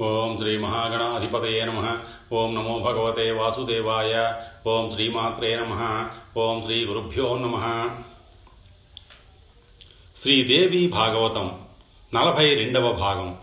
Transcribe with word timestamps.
ఓం 0.00 0.38
శ్రీ 0.38 0.58
మహాగణాధిపతయ 0.58 1.64
నమ. 1.64 1.98
ఓం 2.32 2.54
నమో 2.54 2.78
భగవతే 2.78 3.30
వాసుదేవాయ. 3.30 4.34
ఓం 4.66 4.90
శ్రీమాత్రే 4.90 5.56
నమ. 5.56 6.10
ఓం 6.36 6.62
శ్రీ 6.62 6.84
గురుభ్యో 6.84 7.38
నమ. 7.38 7.88
శ్రీదేవి 10.22 10.88
భాగవతం 10.88 11.60
నలభై 12.14 12.54
రెండవ 12.54 12.92
భాగం. 12.92 13.38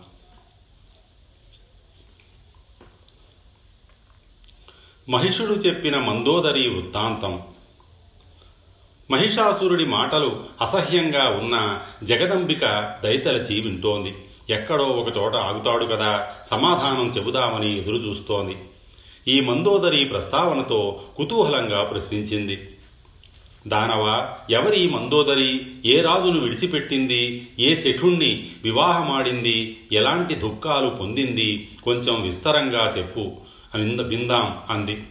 మహిషుడు 5.09 5.53
చెప్పిన 5.53 5.97
మందోదరి 5.97 6.69
వృత్తాంతం. 6.69 7.41
మహిషాసురుడి 9.11 9.85
మాటలు 9.85 10.45
అసహ్యంగా 10.61 11.29
ఉన్న 11.29 11.81
జగదంబిక 12.03 12.65
దయతలచి 13.03 13.61
వింటోంది. 13.61 14.15
ఎక్కడో 14.51 14.83
ఒకచోట 14.83 15.35
ఆగుతాడు 15.35 15.85
కదా 15.85 16.33
సమాధానం 16.51 17.07
చెబుదామని 17.09 17.79
ఎదురుచూస్తోంది. 17.79 18.57
ఈ 19.27 19.41
మందోదరి 19.41 20.05
ప్రస్తావనతో 20.05 21.03
కుతూహలంగా 21.15 21.83
ప్రశ్నించింది. 21.83 22.69
దానవ 23.67 24.33
ఎవరి 24.49 24.89
మందోదరి? 24.89 25.61
ఏ 25.85 26.01
రాజును 26.01 26.39
విడిచిపెట్టింది? 26.39 27.47
ఏ 27.59 27.75
శఠుణ్ణి 27.75 28.51
వివాహమాడింది? 28.63 29.79
ఎలాంటి 29.91 30.35
దుఃఖాలు 30.35 30.89
పొందింది? 30.89 31.69
కొంచెం 31.83 32.21
విస్తరంగా 32.21 32.93
చెప్పు. 32.97 33.31
అని 33.75 34.03
బిందాం 34.03 34.57
అంది. 34.69 35.03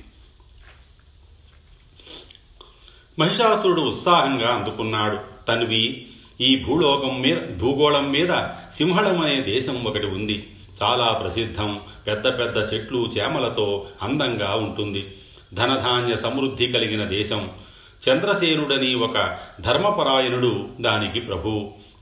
మహిషాసురుడు 3.18 3.80
ఉత్సాహంగా 3.80 4.54
అందుకున్నాడు. 4.54 5.18
తన్వి 5.48 6.06
ఈ 6.40 6.64
భూలోకం 6.64 7.20
మీద 7.20 7.36
భూగోళం 7.58 8.12
మీద 8.12 8.28
సింహళం 8.76 9.20
అనే 9.20 9.40
దేశం 9.40 9.84
ఒకటి 9.84 10.06
ఉంది. 10.06 10.46
చాలా 10.82 11.12
ప్రసిద్ధం. 11.12 11.80
పెద్ద 12.06 12.26
పెద్ద 12.26 12.74
చెట్లు 12.74 12.98
చేమలతో 12.98 13.86
అందంగా 14.02 14.54
ఉంటుంది. 14.54 15.06
ధనధాన్య 15.54 16.16
సమృద్ధి 16.16 16.66
కలిగిన 16.66 17.04
దేశం. 17.04 17.48
చంద్రసేనుడని 18.08 18.94
ఒక 18.94 19.36
ధర్మపరాయణుడు 19.60 20.68
దానికి 20.80 21.20
ప్రభు. 21.20 21.48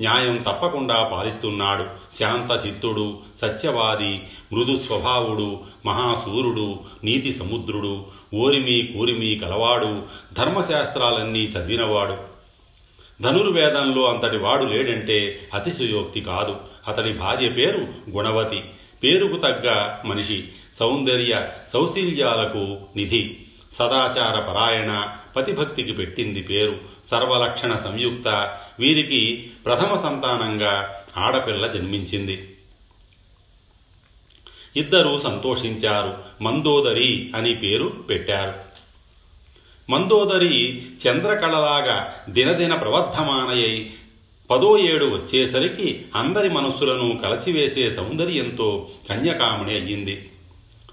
న్యాయం 0.00 0.36
తప్పకుండా 0.36 1.02
పాలిస్తున్నాడు. 1.02 1.84
శాంత 2.18 2.66
చిత్తుడు 2.66 3.18
సత్యవాది 3.42 4.22
మృదు 4.52 4.76
స్వభావుడు 4.76 5.60
మహాసూరుడు 5.86 6.78
నీతి 7.04 7.32
సముద్రుడు 7.32 8.04
ఓరిమి 8.34 8.98
కూరిమి 8.98 9.34
కలవాడు 9.34 10.02
ధర్మశాస్త్రాలన్నీ 10.34 11.40
చదివినవాడు. 11.40 12.37
ధనుర్వేదంలో 13.22 14.04
అంతటి 14.04 14.36
వాడు 14.36 14.64
లేడంటే 14.64 15.48
అతిశయోక్తి 15.54 16.20
కాదు. 16.20 16.56
అతడి 16.88 17.12
భార్య 17.12 17.48
పేరు 17.48 18.10
గుణవతి. 18.10 18.62
పేరుకు 19.04 19.36
తగ్గ 19.36 19.96
మనిషి 20.04 20.44
సౌందర్య 20.78 21.48
సౌశీల్యాలకు 21.72 22.78
నిధి. 22.96 23.36
సదాచార 23.72 24.40
పరాయణ 24.40 25.08
పతిభక్తికి 25.36 25.92
పెట్టింది 25.92 26.42
పేరు. 26.42 26.76
సర్వలక్షణ 27.10 27.76
సంయుక్త 27.76 28.58
వీరికి 28.80 29.50
ప్రథమ 29.66 29.94
సంతానంగా 29.94 31.02
ఆడపిల్ల 31.16 31.66
జన్మించింది. 31.66 32.54
ఇద్దరూ 34.76 35.18
సంతోషించారు. 35.18 36.42
మందోదరి 36.42 37.32
అని 37.36 37.54
పేరు 37.54 37.88
పెట్టారు. 38.10 38.67
మందోదరి 39.90 40.82
చంద్రకళలాగా 40.82 42.14
దినదిన 42.28 42.74
ప్రవర్ధమానయై 42.74 43.90
పదో 44.50 44.78
ఏడు 44.78 45.04
వచ్చేసరికి 45.04 46.04
అందరి 46.14 46.48
మనస్సులను 46.48 47.16
కలచివేసే 47.22 47.90
సౌందర్యంతో 47.90 48.86
కన్యకామణి 49.08 49.72
అయ్యింది. 49.80 50.30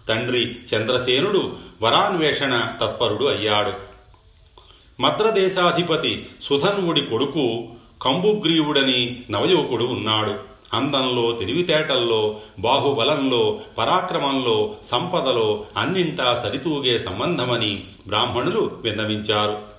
తండ్రి 0.10 0.56
చంద్రసేనుడు 0.76 1.58
వరాన్వేషణ 1.82 2.72
తత్పరుడు 2.82 3.26
అయ్యాడు. 3.26 3.74
మద్రదేశాధిపతి 5.02 6.26
సుధన్వుడి 6.42 7.02
కొడుకు 7.02 7.68
కంబుగ్రీవుడని 8.02 9.24
నవయువకుడు 9.32 9.84
ఉన్నాడు. 9.84 10.55
అందంలో 10.74 11.32
తెలివితేటల్లో 11.32 12.40
బాహుబలంలో 12.60 13.60
పరాక్రమంలో 13.78 14.76
సంపదలో 14.92 15.66
అన్నింటా 15.78 16.34
సరితూగే 16.34 17.00
సంబంధమని 17.00 17.84
బ్రాహ్మణులు 18.08 18.72
విన్నవించారు. 18.84 19.76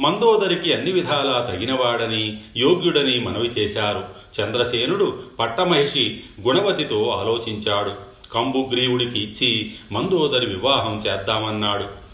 మందోదరికి 0.00 0.72
అన్ని 0.74 0.92
విధాలా 0.92 1.50
తగినవాడని 1.50 2.36
యోగ్యుడని 2.56 3.18
మనవి 3.18 3.46
చేశారు. 3.46 4.04
చంద్రసేనుడు 4.40 5.22
పట్టమహిషి 5.38 6.20
గుణవతితో 6.40 7.08
ఆలోచించాడు. 7.08 7.92
కంబుగ్రీవుడికి 8.32 9.18
ఇచ్చి 9.18 9.72
మందోదరి 9.92 10.46
వివాహం 10.46 10.98
చేద్దామన్నాడు. 10.98 12.06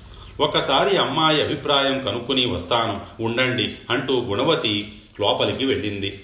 ఒకసారి 0.42 0.96
అమ్మాయి 0.96 1.42
అభిప్రాయం 1.42 1.98
కనుక్కుని 1.98 2.46
వస్తాను 2.46 3.22
ఉండండి 3.22 3.74
అంటూ 3.90 4.20
గుణవతి 4.20 4.92
లోపలికి 5.20 5.64
వెళ్ళింది. 5.64 6.20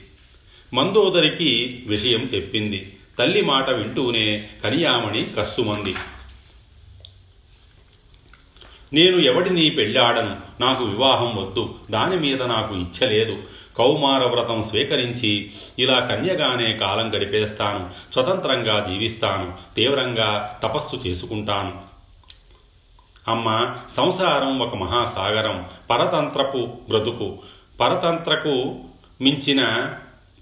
మందోదరికి 0.74 1.84
విషయం 1.86 2.20
చెప్పింది. 2.20 2.96
తల్లి 3.18 3.42
మాట 3.42 3.70
వింటూనే 3.70 4.48
కనియామణి 4.64 5.24
కస్సుమంది. 5.38 5.94
నేను 8.92 9.18
ఎవడిని 9.18 9.70
పెళ్ళాడను? 9.70 10.62
నాకు 10.62 10.84
వివాహం 10.84 11.36
వద్దు. 11.36 11.74
దాని 11.90 12.16
మీద 12.16 12.42
నాకు 12.42 12.74
ఇచ్చలేదు 12.74 13.42
కౌమార 13.78 14.24
వ్రతం 14.24 14.62
స్వీకరించి 14.62 15.50
ఇలా 15.78 16.00
కన్యగానే 16.00 16.76
కాలం 16.76 17.14
గడిపేస్తాను. 17.16 18.12
స్వతంత్రంగా 18.12 18.86
జీవిస్తాను. 18.88 19.74
తీవ్రంగా 19.76 20.58
తపస్సు 20.62 20.96
చేసుకుంటాను. 20.96 21.80
అమ్మ 23.28 23.76
సంసారం 23.96 24.58
ఒక 24.58 24.74
మహాసాగరం. 24.74 25.64
పరతంత్రపు 25.90 26.76
బ్రతుకు. 26.88 27.38
పరతంత్రకు 27.80 28.80
మించిన 29.20 29.92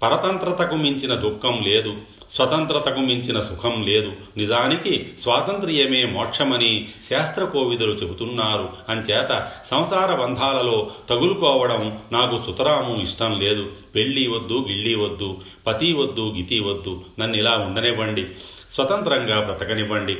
పరతంత్రతకు 0.03 0.75
మించిన 0.75 1.15
దుఃఖం 1.15 1.61
లేదు 1.61 1.97
స్వతంత్రతకు 2.31 2.99
మించిన 2.99 3.39
సుఖం 3.39 3.83
లేదు. 3.83 4.13
నిజానికి 4.37 5.13
స్వాతంత్ర్యమే 5.21 6.05
మోక్షమని 6.05 6.89
శాస్త్రకోవిదులు 7.09 7.91
చెబుతున్నారు. 7.91 8.69
అంచేత 8.89 9.51
సంసార 9.65 10.15
బంధాలలో 10.15 10.91
తగులుకోవడం 11.09 11.99
నాకు 12.11 12.41
సుతరాము 12.45 13.01
ఇష్టం 13.01 13.39
లేదు. 13.39 13.71
పెళ్ళి 13.95 14.27
వద్దు 14.27 14.65
గిళ్ళి 14.69 14.95
వద్దు 14.95 15.37
పతి 15.67 15.93
వద్దు 15.93 16.33
గితి 16.37 16.59
వద్దు. 16.59 17.05
నన్ను 17.19 17.37
ఇలా 17.37 17.57
ఉండనివ్వండి. 17.57 18.25
స్వతంత్రంగా 18.75 19.39
బ్రతకనివ్వండి. 19.41 20.17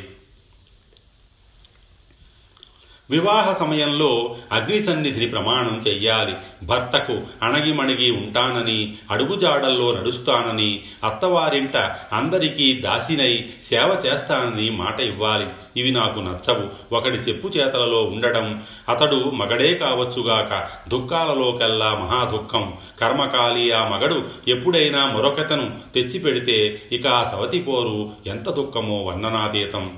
వివాహ 3.09 3.53
సమయంలో 3.53 4.35
అగ్ని 4.51 4.79
సన్నిధిని 4.79 5.27
ప్రమాణం 5.27 5.81
చెయ్యాలి. 5.87 6.33
భర్తకు 6.65 7.21
అణగిమణిగి 7.43 8.11
ఉంటానని 8.11 8.93
అడుగుజాడల్లో 9.11 9.95
నడుస్తానని 9.95 10.83
అత్తవారింట 11.03 11.77
అందరికీ 12.13 12.73
దాసినై 12.73 13.45
సేవ 13.69 14.01
చేస్తానని 14.05 14.69
మాట 14.69 14.99
ఇవ్వాలి. 14.99 15.45
ఇవి 15.77 15.91
నాకు 15.91 16.19
నచ్చవు. 16.19 16.95
ఒకటి 16.95 17.17
చెప్పు 17.17 17.47
చేతలలో 17.47 18.03
ఉండడం 18.03 18.63
అతడు 18.89 19.15
మగడే 19.15 19.73
కావచ్చుగాక 19.73 20.67
దుఃఖాలలోకెల్లా 20.89 21.93
మహాదుఃఖం. 21.93 22.73
కర్మకాలి 23.01 23.71
ఆ 23.71 23.87
మగడు 23.87 24.25
ఎప్పుడైనా 24.47 25.05
మరొకతను 25.05 25.71
తెచ్చిపెడితే 25.95 26.81
ఇక 26.91 27.07
ఆ 27.07 27.23
సవతి 27.23 27.59
పోరు 27.59 28.09
ఎంత 28.27 28.49
దుఃఖమో 28.49 29.03
వర్ణనాతీతం 29.03 29.91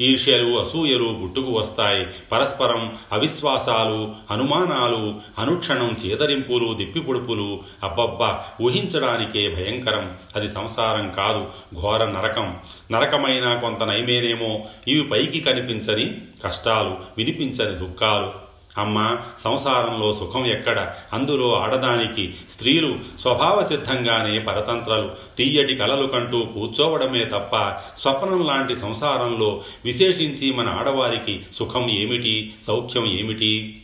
ఈర్ష్యలు 0.00 0.60
అసూయలు 0.60 1.04
గుట్టుకు 1.04 1.52
వస్తాయి. 1.52 2.06
పరస్పరం 2.32 2.96
అవిశ్వాసాలు 3.12 4.14
అనుమానాలు 4.30 5.20
అనుక్షణం 5.38 5.96
చేదరింపులు 6.06 6.74
దిప్పిపొడుపులు. 6.74 7.60
అబ్బబ్బా! 7.82 8.44
ఊహించడానికే 8.62 9.48
భయంకరం. 9.48 10.16
అది 10.36 10.48
సంసారం 10.48 11.10
కాదు 11.10 11.48
ఘోర 11.80 12.04
నరకం. 12.04 12.56
నరకమైన 12.92 13.54
కొంత 13.54 13.82
నయమేనేమో. 13.82 14.64
ఇవి 14.88 15.02
పైకి 15.02 15.40
కనిపించని 15.40 16.14
కష్టాలు 16.44 16.96
వినిపించని 17.18 17.74
దుఃఖాలు. 17.74 18.45
అమ్మ 18.78 19.16
సంసారంలో 19.44 20.12
సుఖం 20.12 20.46
ఎక్కడ? 20.46 20.94
అందులో 21.12 21.54
ఆడదానికి 21.54 22.34
స్త్రీలు 22.52 22.98
స్వభావసిద్ధంగానే 23.20 24.38
పరతంత్రలు. 24.38 25.10
తీయటి 25.38 25.74
కలలు 25.74 26.06
కంటూ 26.06 26.44
కూర్చోవడమే 26.44 27.24
తప్ప 27.24 27.76
స్వప్నం 28.00 28.46
లాంటి 28.46 28.76
సంసారంలో 28.76 29.64
విశేషించి 29.84 30.52
మన 30.52 30.68
ఆడవారికి 30.68 31.46
సుఖం 31.54 31.90
ఏమిటి? 31.90 32.54
సౌఖ్యం 32.66 33.06
ఏమిటి? 33.06 33.82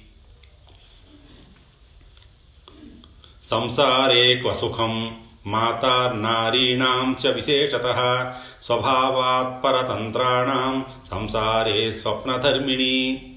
సంసారే 3.51 4.35
క్వసుఖం. 4.35 5.17
మాతార్నారీణాం 5.47 7.17
చ 7.27 7.35
విశేషత. 7.35 8.35
స్వభావాత్పరతంత్రాణం. 8.67 10.85
సంసారే 11.11 11.93
స్వప్నధర్మిణి. 11.93 13.32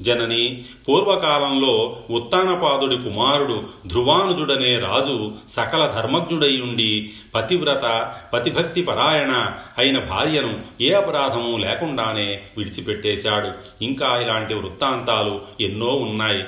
జనని 0.00 0.64
పూర్వకాలంలో 0.88 2.02
ఉత్తానపాదుడి 2.10 2.96
కుమారుడు 2.96 3.64
ధ్రువానుజుడనే 3.86 4.78
రాజు 4.78 5.32
సకల 5.52 5.86
ధర్మజ్ఞుడై 5.86 6.60
ఉండి 6.60 7.12
పతివ్రత 7.34 8.14
పతిభక్తి 8.32 8.82
పరాయణ 8.82 9.30
అయిన 9.78 9.98
భార్యను 9.98 10.60
ఏ 10.80 10.92
అపరాధము 10.92 11.56
లేకుండానే 11.56 12.40
విడిచిపెట్టేశాడు. 12.58 13.52
ఇంకా 13.84 14.18
ఇలాంటి 14.18 14.54
వృత్తాంతాలు 14.54 15.40
ఎన్నో 15.60 15.86
ఉన్నాయి. 15.86 16.44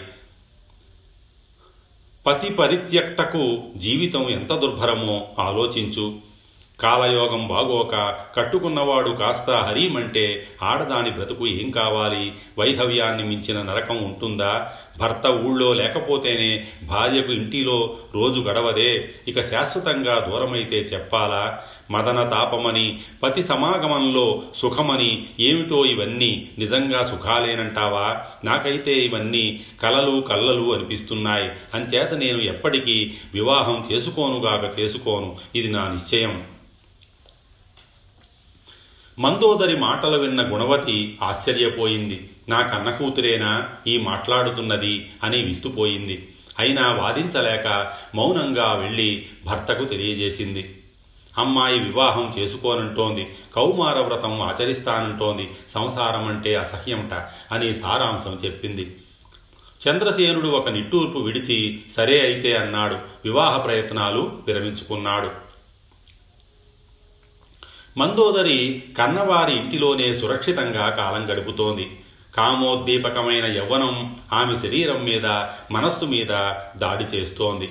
పతి 2.27 2.53
పరిత్యక్తకు 2.53 3.63
జీవితం 3.77 4.31
ఎంత 4.31 4.55
దుర్భరమో 4.55 5.27
ఆలోచించు. 5.39 6.34
కాలయోగం 6.81 7.49
బాగోక 7.49 8.15
కట్టుకున్నవాడు 8.37 9.11
కాస్త 9.11 9.51
హరీమంటే 9.51 10.47
ఆడదాని 10.63 11.11
బ్రతుకు 11.11 11.47
ఏం 11.47 11.71
కావాలి? 11.71 12.33
వైధవ్యాన్ని 12.59 13.23
మించిన 13.25 13.63
నరకం 13.63 14.05
ఉంటుందా? 14.05 14.73
భర్త 14.99 15.29
ఊళ్ళో 15.31 15.73
లేకపోతేనే 15.75 16.69
భార్యకు 16.83 17.33
ఇంటిలో 17.33 17.97
రోజు 18.15 18.41
గడవదే. 18.41 19.15
ఇక 19.29 19.41
శాశ్వతంగా 19.41 20.19
దూరమైతే 20.19 20.77
చెప్పాలా? 20.77 21.63
మదన 21.91 22.29
తాపమని 22.29 23.03
పతి 23.23 23.43
సమాగమంలో 23.43 24.43
సుఖమని 24.57 25.27
ఏమిటో 25.41 25.85
ఇవన్నీ 25.85 26.51
నిజంగా 26.59 27.05
సుఖాలేనంటావా? 27.05 28.21
నాకైతే 28.45 28.93
ఇవన్నీ 28.93 29.61
కలలు 29.83 30.21
కళ్ళలు 30.21 30.75
అనిపిస్తున్నాయి. 30.75 31.51
అంచేత 31.75 32.15
నేను 32.15 32.43
ఎప్పటికీ 32.43 33.15
వివాహం 33.35 33.89
చేసుకోనుగాక 33.93 34.79
చేసుకోను. 34.79 35.37
ఇది 35.55 35.69
నా 35.69 35.89
నిశ్చయం. 35.89 36.45
మందోదరి 39.19 39.77
మాటలు 39.77 40.19
విన్న 40.19 40.55
గుణవతి 40.55 41.19
ఆశ్చర్యపోయింది. 41.23 42.31
నా 42.49 42.61
కన్న 42.61 42.91
కూతురేనా? 42.91 43.69
ఈ 43.87 43.99
మాట్లాడుతున్నది 43.99 45.11
అని 45.23 45.43
విస్తుపోయింది. 45.43 46.29
అయినా 46.59 46.93
వాదించలేక 46.93 47.93
మౌనంగా 48.15 48.73
వెళ్ళి 48.73 49.27
భర్తకు 49.47 49.85
తెలియజేసింది. 49.85 50.77
అమ్మాయి 51.39 51.79
వివాహం 51.79 52.35
చేసుకోనంటోంది 52.39 53.37
కౌమార 53.57 53.99
వ్రతం 53.99 54.43
ఆచరిస్తానంటోంది 54.43 55.51
సంసారం 55.75 56.29
అంటే 56.29 56.55
అసహ్యంట 56.55 57.15
అని 57.53 57.75
సారాంశం 57.75 58.39
చెప్పింది. 58.45 58.97
చంద్రసేనుడు 59.89 60.49
ఒక 60.49 60.69
నిట్టూర్పు 60.69 61.19
విడిచి 61.19 61.83
సరే 61.97 62.21
అయితే 62.21 62.57
అన్నాడు 62.57 62.95
వివాహ 62.95 63.57
ప్రయత్నాలు 63.57 64.39
విరమించుకున్నాడు. 64.47 65.31
మందోదరి 67.99 68.83
కన్నవారి 68.99 69.57
ఇంటిలోనే 69.57 70.19
సురక్షితంగా 70.19 70.89
కాలం 70.89 71.33
గడుపుతోంది. 71.33 72.01
కామోద్దీపకమైన 72.37 73.47
యవ్వనం 73.47 74.17
ఆమె 74.33 74.57
శరీరం 74.57 75.05
మీద 75.05 75.27
మనస్సు 75.71 76.05
మీద 76.05 76.53
దాడి 76.77 77.17
చేస్తోంది. 77.17 77.71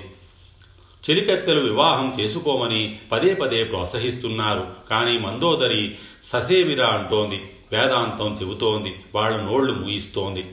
చెలికత్తెలు 1.10 1.60
వివాహం 1.60 2.16
చేసుకోమని 2.20 2.98
పదే 3.12 3.34
పదే 3.34 3.64
ప్రోత్సహిస్తున్నారు. 3.64 4.66
కానీ 4.90 5.18
మందోదరి 5.18 5.94
ససేవిరా 6.32 6.86
అంటోంది. 6.86 7.36
వేదాంతం 7.72 8.32
చెబుతోంది. 8.42 8.94
వాళ్ళ 9.14 9.36
నోళ్ళు 9.36 9.72
మూయిస్తోంది. 9.72 10.46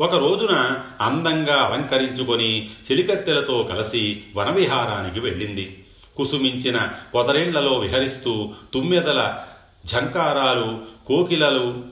ఒక 0.00 0.14
రోజున 0.14 0.82
అందంగా 1.00 1.62
అలంకరించుకొని 1.62 2.66
చెలికత్తెలతో 2.66 3.62
కలిసి 3.62 4.22
వనవిహారానికి 4.36 5.20
వెళ్ళింది. 5.20 5.84
కుసుమించిన 6.16 6.88
పొదరేళ్ళలో 7.14 7.78
విహరిస్తూ 7.78 8.54
తుమ్మెదల 8.74 9.44
ఝంకారాలు 9.86 10.80
కోకిలలు 11.06 11.84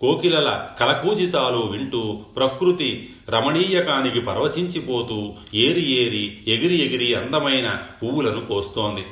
కోకిలల 0.00 0.68
కలకూజితాలు 0.80 1.58
వింటూ 1.58 2.20
ప్రకృతి 2.36 3.14
రమణీయకానికి 3.28 4.20
పరవశించిపోతూ 4.20 5.34
ఏరి 5.54 6.06
ఏరి 6.06 6.38
ఎగిరి 6.48 6.84
ఎగిరి 6.84 7.14
అందమైన 7.14 7.78
పువ్వులను 8.02 8.46
కోస్తోంది. 8.46 9.06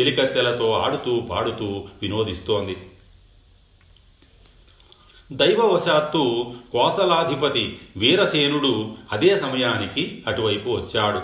చెలికత్తెలతో 0.00 0.72
ఆడుతూ 0.72 1.20
పాడుతూ 1.20 1.84
వినోదిస్తోంది. 2.02 2.76
దైవవశాత్తు 5.32 6.54
కోసలాధిపతి 6.72 7.78
వీరసేనుడు 7.96 8.92
అదే 9.12 9.38
సమయానికి 9.38 10.22
అటువైపు 10.26 10.70
వచ్చాడు. 10.70 11.20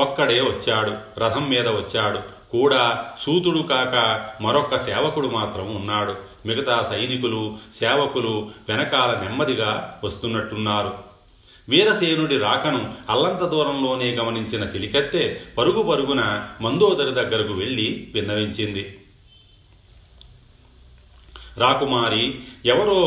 ఒక్కడే 0.00 0.40
వచ్చాడు 0.40 1.20
రథం 1.20 1.50
మీద 1.50 1.68
వచ్చాడు. 1.68 2.18
కూడా 2.52 3.04
సూతుడు 3.22 3.58
కాక 3.58 4.24
మరొక్క 4.42 4.76
సేవకుడు 4.76 5.28
మాత్రం 5.28 5.76
ఉన్నాడు. 5.76 6.14
మిగతా 6.48 6.86
సైనికులు 6.90 7.58
సేవకులు 7.78 8.50
వెనకాల 8.68 9.20
నెమ్మదిగా 9.20 10.00
వస్తున్నట్టున్నారు. 10.04 11.08
వీరసేనుడి 11.68 12.38
రాకను 12.38 12.94
అల్లంత 13.10 13.40
దూరంలోనే 13.40 14.10
గమనించిన 14.10 14.64
చిలికత్తె 14.64 15.36
పరుగు 15.58 15.82
పరుగున 15.82 16.48
మందోదరి 16.60 17.10
దగ్గరకు 17.10 17.52
వెళ్ళి 17.52 18.10
విన్నవించింది. 18.14 18.98
రాకుమారి 21.58 22.40
ఎవరో 22.66 23.00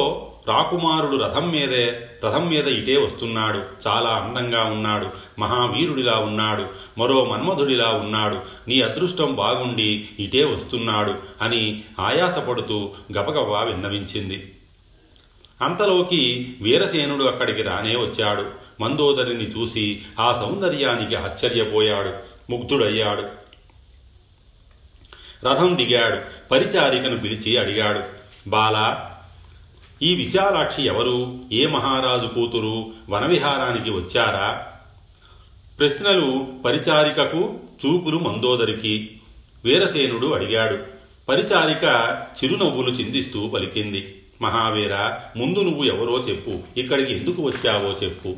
రాకుమారుడు 0.48 1.18
రథం 1.18 1.52
మీదే 1.52 2.10
రథం 2.26 2.50
మీద 2.50 2.68
ఇటే 2.68 2.98
వస్తున్నాడు. 2.98 3.64
చాలా 3.88 4.10
అందంగా 4.10 4.64
ఉన్నాడు. 4.64 5.10
మహావీరుడిలా 5.40 6.14
ఉన్నాడు. 6.14 6.68
మరో 6.98 7.26
మన్మధుడిలా 7.26 7.90
ఉన్నాడు. 7.90 8.42
నీ 8.68 8.82
అదృష్టం 8.82 9.36
బాగుండి 9.36 10.10
ఇటే 10.20 10.46
వస్తున్నాడు 10.46 11.16
అని 11.42 11.84
ఆయాసపడుతూ 12.00 12.92
గబగబా 13.18 13.62
విన్నవించింది. 13.62 14.56
అంతలోకి 15.62 16.56
వీరసేనుడు 16.62 17.24
అక్కడికి 17.24 17.62
రానే 17.62 17.96
వచ్చాడు. 17.96 18.46
మందోదరిని 18.82 19.50
చూసి 19.50 20.02
ఆ 20.20 20.32
సౌందర్యానికి 20.32 21.16
ఆశ్చర్యపోయాడు. 21.16 22.14
ముగ్ధుడయ్యాడు. 22.50 23.24
రథం 25.46 25.78
దిగాడు. 25.78 26.50
పరిచారికను 26.52 27.20
పిలిచి 27.20 27.58
అడిగాడు. 27.58 28.02
బాలా 28.50 29.08
ఈ 30.03 30.15
విశాలాక్షి 30.15 30.83
ఎవరు? 30.83 31.39
ఏ 31.51 31.65
మహారాజు 31.65 32.27
కూతురు? 32.27 32.92
వనవిహారానికి 33.09 33.89
వచ్చారా? 33.89 34.65
ప్రశ్నలు 35.80 36.48
పరిచారికకు 36.65 37.53
చూపులు 37.86 38.18
మందోదరికి. 38.18 39.09
వీరసేనుడు 39.65 40.27
అడిగాడు. 40.27 40.77
పరిచారిక 41.30 41.83
చిరునవ్వులు 42.44 42.89
చిందిస్తూ 42.89 43.48
పలికింది. 43.48 44.21
మహావీర 44.42 44.95
ముందు 45.38 45.59
నువ్వు 45.59 45.83
ఎవరో 45.83 46.19
చెప్పు. 46.19 46.80
ఇక్కడికి 46.80 47.13
ఎందుకు 47.13 47.42
వచ్చావో 47.42 47.95
చెప్పు. 48.04 48.36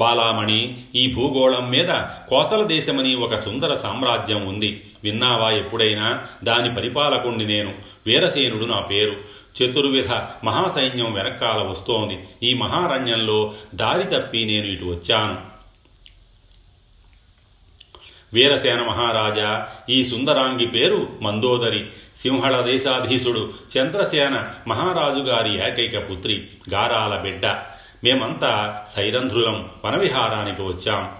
బాలామణి 0.00 0.84
ఈ 0.94 1.12
భూగోళం 1.14 1.70
మీద 1.70 1.88
కోసల 2.28 2.62
దేశమని 2.62 3.14
ఒక 3.14 3.34
సుందర 3.34 3.74
సామ్రాజ్యం 3.74 4.46
ఉంది. 4.46 4.84
విన్నావా 5.04 5.50
ఎప్పుడైనా? 5.50 6.24
దాని 6.44 6.74
పరిపాలకుణ్ణి 6.74 7.46
నేను. 7.46 7.74
వీరసేనుడు 8.06 8.64
నా 8.64 8.80
పేరు. 8.80 9.16
చతుర్విధ 9.62 10.12
మహాసైన్యం 10.44 11.12
వెనకాల 11.12 11.62
వస్తోంది. 11.62 12.18
ఈ 12.42 12.54
మహారణ్యంలో 12.54 13.54
దారి 13.74 14.02
తప్పి 14.02 14.44
నేను 14.44 14.66
ఇటు 14.66 14.84
వచ్చాను. 14.84 15.38
వీరసేన 18.32 18.82
మహారాజా 18.82 19.68
ఈ 19.90 20.04
సుందరాంగి 20.04 20.66
పేరు 20.66 21.08
మందోదరి. 21.22 21.86
సింహళ 22.16 22.60
దేశాధీశుడు 22.60 23.52
చంద్రసేన 23.78 24.50
మహారాజు 24.68 25.20
గారి 25.20 25.68
ఏకైక 25.68 26.10
పుత్రి 26.10 26.46
గారాల 26.74 27.20
బిడ్డ. 27.22 27.46
మేమంతా 28.04 28.84
సైరంధ్రులం 28.88 29.70
వనవిహారానికి 29.84 30.62
వచ్చాం. 30.62 31.12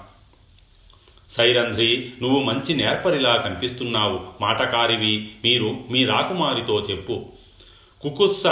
సైరంధ్రి 1.31 2.13
నువ్వు 2.23 2.43
మంచి 2.43 2.75
నేర్పరిలా 2.75 3.37
కనిపిస్తున్నావు. 3.37 4.21
మాటకారివి 4.41 5.33
మీరు 5.45 5.79
మీ 5.91 6.05
రాకుమారితో 6.05 6.81
చెప్పు. 6.81 7.27
కుకుత్స 8.01 8.47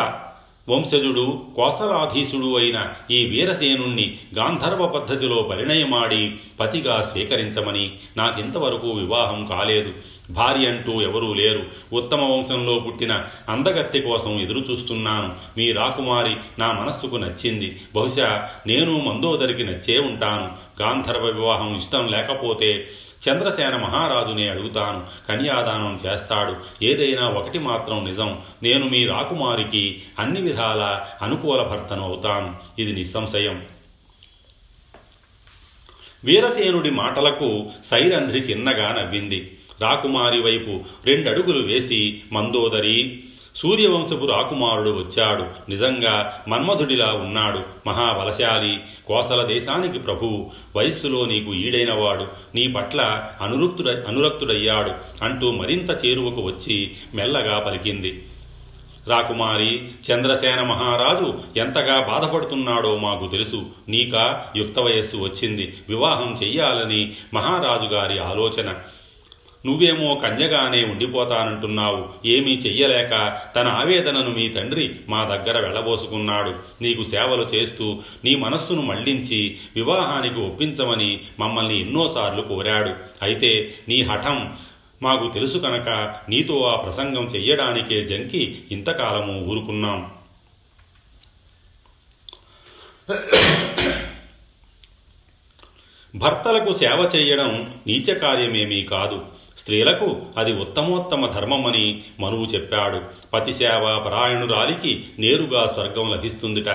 వంశజుడు 0.68 1.42
కోసలాధీశుడు 1.56 2.58
అయిన 2.58 2.86
ఈ 3.10 3.26
వీరసేనుణ్ణి 3.26 4.16
గాంధర్వ 4.38 4.86
పద్ధతిలో 4.86 5.42
పరిణయమాడి 5.42 6.32
పతిగా 6.60 7.00
స్వీకరించమని 7.00 7.92
నాకింతవరకు 8.16 8.90
వివాహం 8.90 9.46
కాలేదు. 9.46 9.92
భార్య 10.30 10.66
అంటూ 10.66 11.00
ఎవరూ 11.02 11.34
లేరు. 11.34 11.66
ఉత్తమ 11.92 12.20
వంశంలో 12.20 12.78
పుట్టిన 12.78 13.24
అందగత్తె 13.48 14.00
కోసం 14.00 14.40
ఎదురుచూస్తున్నాను. 14.40 15.32
మీ 15.58 15.72
రాకుమారి 15.72 16.36
నా 16.58 16.72
మనస్సుకు 16.72 17.16
నచ్చింది. 17.16 17.80
బహుశా 17.94 18.48
నేను 18.66 19.00
మందోదరికి 19.00 19.64
నచ్చే 19.64 19.98
ఉంటాను. 19.98 20.48
గాంధర్వ 20.82 21.26
వివాహం 21.26 21.76
ఇష్టం 21.76 22.06
లేకపోతే 22.06 22.88
చంద్రసేన 23.28 23.76
మహారాజునే 23.76 24.48
అడుగుతాను 24.48 25.06
కన్యాదానం 25.28 26.00
చేస్తాడు. 26.06 26.56
ఏదైనా 26.84 27.28
ఒకటి 27.28 27.58
మాత్రం 27.58 28.04
నిజం. 28.04 28.38
నేను 28.62 28.88
మీ 28.88 29.06
రాకుమారికి 29.06 30.02
అన్ని 30.18 30.40
విధాల 30.40 31.06
అనుకూల 31.22 31.62
భర్తను 31.62 32.02
అవుతాను 32.02 32.56
ఇది 32.78 32.92
నిస్సంశయం. 32.92 33.64
వీరసేనుడి 36.24 36.90
మాటలకు 36.90 37.70
సైరంధ్రి 37.90 38.40
చిన్నగా 38.40 38.92
నవ్వింది. 38.92 39.58
రాకుమారి 39.80 40.40
వైపు 40.40 40.80
రెండడుగులు 41.06 41.66
వేసి 41.66 42.22
మందోదరి 42.32 43.24
సూర్యవంశపు 43.62 44.26
రాకుమారుడు 44.26 44.90
వచ్చాడు. 44.90 45.70
నిజంగా 45.70 46.44
మన్మధుడిలా 46.48 47.12
ఉన్నాడు. 47.12 47.60
మహాబలశాలి 47.86 48.80
కోసల 49.06 49.42
దేశానికి 49.42 49.98
ప్రభువు 49.98 50.50
వయస్సులో 50.76 51.24
నీకు 51.24 51.54
ఈడైనవాడు. 51.54 52.26
నీ 52.54 52.68
పట్ల 52.68 53.28
అనురుక్తుడ 53.40 53.88
అనురక్తుడయ్యాడు 54.08 54.92
అంటూ 55.24 55.50
మరింత 55.50 56.06
చేరువకు 56.06 56.40
వచ్చి 56.40 56.90
మెల్లగా 57.14 57.58
పలికింది. 57.58 58.26
రాకుమారి 59.08 59.82
చంద్రసేన 60.10 60.62
మహారాజు 60.62 61.34
ఎంతగా 61.56 62.00
బాధపడుతున్నాడో 62.00 62.96
మాకు 62.96 63.26
తెలుసు. 63.26 63.66
నీకా 63.88 64.46
యుక్త 64.56 64.80
వయస్సు 64.80 65.16
వచ్చింది. 65.16 65.74
వివాహం 65.88 66.38
చెయ్యాలని 66.42 67.12
మహారాజు 67.34 67.94
గారి 67.94 68.18
ఆలోచన. 68.18 68.74
నువ్వేమో 69.66 70.14
కన్యగానే 70.14 70.84
ఉండిపోతానంటున్నావు. 70.84 72.08
ఏమీ 72.26 72.52
చెయ్యలేక 72.52 73.42
తన 73.56 73.68
ఆవేదనను 73.68 74.30
మీ 74.30 74.48
తండ్రి 74.48 74.96
మా 75.08 75.24
దగ్గర 75.24 75.60
వెళ్ళబోసుకున్నాడు. 75.60 76.54
నీకు 76.82 77.02
సేవలు 77.02 77.42
చేస్తూ 77.42 78.02
నీ 78.24 78.34
మనస్సును 78.34 78.82
మళ్ళించి 78.82 79.58
వివాహానికి 79.76 80.40
ఒప్పించమని 80.40 81.20
మమ్మల్ని 81.40 81.80
ఎన్నోసార్లు 81.80 82.42
కోరాడు. 82.42 82.94
అయితే 83.22 83.74
నీ 83.88 84.02
హఠం 84.02 84.56
మాకు 85.02 85.32
తెలుసు 85.34 85.58
కనుక 85.58 85.88
నీతో 86.28 86.62
ఆ 86.62 86.76
ప్రసంగం 86.76 87.24
చెయ్యడానికే 87.24 88.06
జంకి 88.06 88.62
ఇంతకాలము 88.70 89.44
ఊరుకున్నాం. 89.44 90.12
భర్తలకు 96.16 96.72
సేవ 96.72 97.10
చేయడం 97.16 97.74
నీచ 97.86 98.14
కార్యమేమీ 98.14 98.82
కాదు. 98.82 99.37
స్త్రీలకు 99.68 100.16
అది 100.36 100.52
ఉత్తమోత్తమ 100.52 101.26
ధర్మమని 101.26 102.02
మనువు 102.20 102.44
చెప్పాడు. 102.44 103.00
పతిసేవ 103.34 104.02
పరాయణురాలికి 104.06 105.04
నేరుగా 105.18 105.66
స్వర్గం 105.66 106.10
లభిస్తుందిట. 106.10 106.68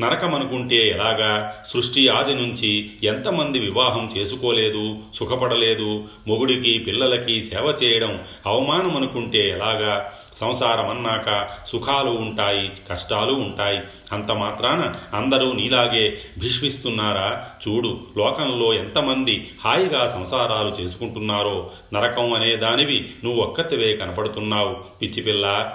నరకమనుకుంటే 0.00 0.88
ఎలాగా? 0.88 1.64
సృష్టి 1.72 2.08
ఆది 2.08 2.34
నుంచి 2.34 2.90
ఎంతమంది 3.04 3.58
వివాహం 3.58 4.10
చేసుకోలేదు 4.18 4.98
సుఖపడలేదు? 5.14 6.04
మొగుడికి 6.28 6.78
పిల్లలకి 6.78 7.40
సేవ 7.40 7.74
చేయడం 7.82 8.20
అవమానం 8.46 8.96
అనుకుంటే 8.96 9.48
ఎలాగా? 9.48 10.12
సంసారం 10.40 10.88
అన్నాక 10.88 11.48
సుఖాలు 11.72 12.10
ఉంటాయి 12.10 12.72
కష్టాలు 12.90 13.32
ఉంటాయి. 13.32 13.80
అంత 14.12 14.32
మాత్రాన 14.32 14.94
అందరూ 15.14 15.52
నీలాగే 15.52 16.18
భీష్మిస్తున్నారా? 16.38 17.46
చూడు 17.68 18.00
లోకంలో 18.16 18.74
ఎంతమంది 18.74 19.50
హాయిగా 19.64 20.08
సంసారాలు 20.08 20.82
చేసుకుంటున్నారో 20.82 21.70
నరకం 21.94 22.32
అనే 22.32 22.56
దానివి 22.56 23.10
నువ్వు 23.24 23.42
ఒక్కతివే 23.42 23.96
కనపడుతున్నావు 23.96 24.76
పిచ్చిపిల్ల 25.02 25.74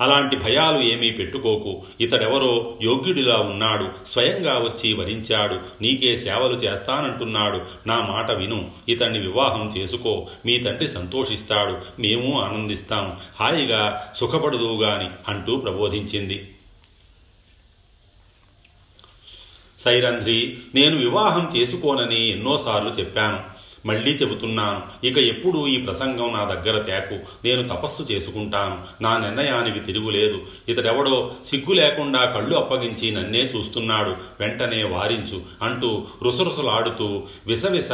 అలాంటి 0.00 0.36
భయాలు 0.36 0.78
ఏమీ 0.80 1.10
పెట్టుకోకు. 1.10 1.82
ఇతడెవరో 2.00 2.78
యోగ్యుడిలా 2.82 3.36
ఉన్నాడు. 3.36 4.08
స్వయంగా 4.08 4.58
వచ్చి 4.58 4.92
వరించాడు. 4.92 5.54
నీకే 5.82 6.16
సేవలు 6.16 6.54
చేస్తానంటున్నాడు. 6.54 7.60
నా 7.86 8.00
మాట 8.00 8.30
విను. 8.30 8.70
ఇతన్ని 8.88 9.18
వివాహం 9.18 9.74
చేసుకో. 9.78 10.26
మీ 10.46 10.58
తండ్రి 10.58 10.88
సంతోషిస్తాడు. 10.88 12.00
మేము 12.00 12.40
ఆనందిస్తాం. 12.40 13.16
హాయిగా 13.40 14.12
సుఖపడుదువుగాని 14.16 15.10
అంటూ 15.28 15.56
ప్రబోధించింది. 15.56 16.54
సైరంధ్రి 19.80 20.58
నేను 20.74 20.96
వివాహం 20.96 21.52
చేసుకోనని 21.56 22.30
ఎన్నోసార్లు 22.30 22.90
చెప్పాను. 22.90 23.57
మళ్ళీ 23.88 24.10
చెబుతున్నాను. 24.10 25.06
ఇక 25.06 25.18
ఎప్పుడు 25.18 25.68
ఈ 25.68 25.82
ప్రసంగం 25.82 26.32
నా 26.32 26.44
దగ్గర 26.44 26.82
తేకు. 26.82 27.14
నేను 27.46 27.68
తపస్సు 27.68 28.12
చేసుకుంటాను. 28.12 29.02
నా 29.02 29.18
నిర్ణయానికి 29.18 29.80
తిరుగులేదు. 29.80 30.40
ఇతడెవడో 30.68 31.32
సిగ్గు 31.50 31.72
లేకుండా 31.72 32.24
కళ్ళు 32.24 32.56
అప్పగించి 32.56 33.10
నన్నే 33.10 33.40
చూస్తున్నాడు. 33.40 34.10
వెంటనే 34.40 34.82
వారించు 34.82 35.42
అంటూ 35.62 36.06
రుసరుసలాడుతూ 36.22 37.22
విసవిస 37.46 37.88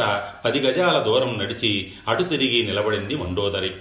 పది 0.45 0.59
గజాల 0.59 1.03
దూరం 1.03 1.37
నడిచి 1.37 1.91
అటు 2.07 2.23
తిరిగి 2.23 2.63
నిలబడింది 2.63 3.15
మండోదరి. 3.15 3.71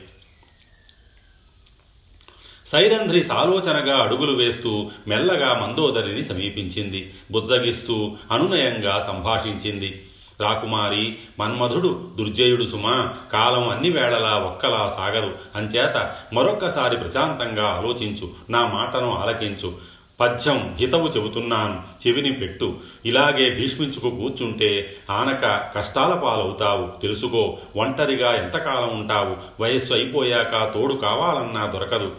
సైరంధ్రి 2.66 3.22
సాలోచనగా 3.22 3.96
అడుగులు 3.96 4.32
వేస్తూ 4.32 4.90
మెల్లగా 5.08 5.54
మందోదరిని 5.54 6.24
సమీపించింది. 6.24 7.14
బుజ్జగిస్తూ 7.30 8.16
అనునయంగా 8.32 8.98
సంభాషించింది. 8.98 10.02
రాకుమారి 10.40 11.18
మన్మధుడు 11.40 12.10
దుర్జయుడు 12.18 12.64
సుమా 12.64 13.14
కాలం 13.32 13.68
అన్ని 13.68 13.90
వేళలా 13.90 14.34
ఒక్కలా 14.34 14.88
సాగరు. 14.88 15.34
అంచేత 15.54 16.16
మరొక్కసారి 16.32 16.96
ప్రశాంతంగా 16.96 17.66
ఆలోచించు 17.66 18.28
నా 18.50 18.66
మాటను 18.66 19.14
ఆలకించు. 19.14 19.94
పద్యం 20.20 20.76
హితవు 20.80 21.08
చెబుతున్నాను 21.08 21.82
చెవిని 22.08 22.32
పెట్టు. 22.32 22.74
ఇలాగే 23.06 23.54
భీష్మించుకు 23.54 24.10
కూర్చుంటే 24.10 24.96
ఆనక 25.10 25.70
కష్టాల 25.76 26.14
పాలవుతావు. 26.14 27.00
తెలుసుకో 27.02 27.58
ఒంటరిగా 27.76 28.34
ఎంతకాలం 28.34 29.00
ఉంటావు? 29.00 29.62
వయస్సు 29.62 29.94
అయిపోయాక 29.94 30.74
తోడు 30.74 30.94
కావాలన్నా 30.94 31.66
దొరకదు. 31.66 32.12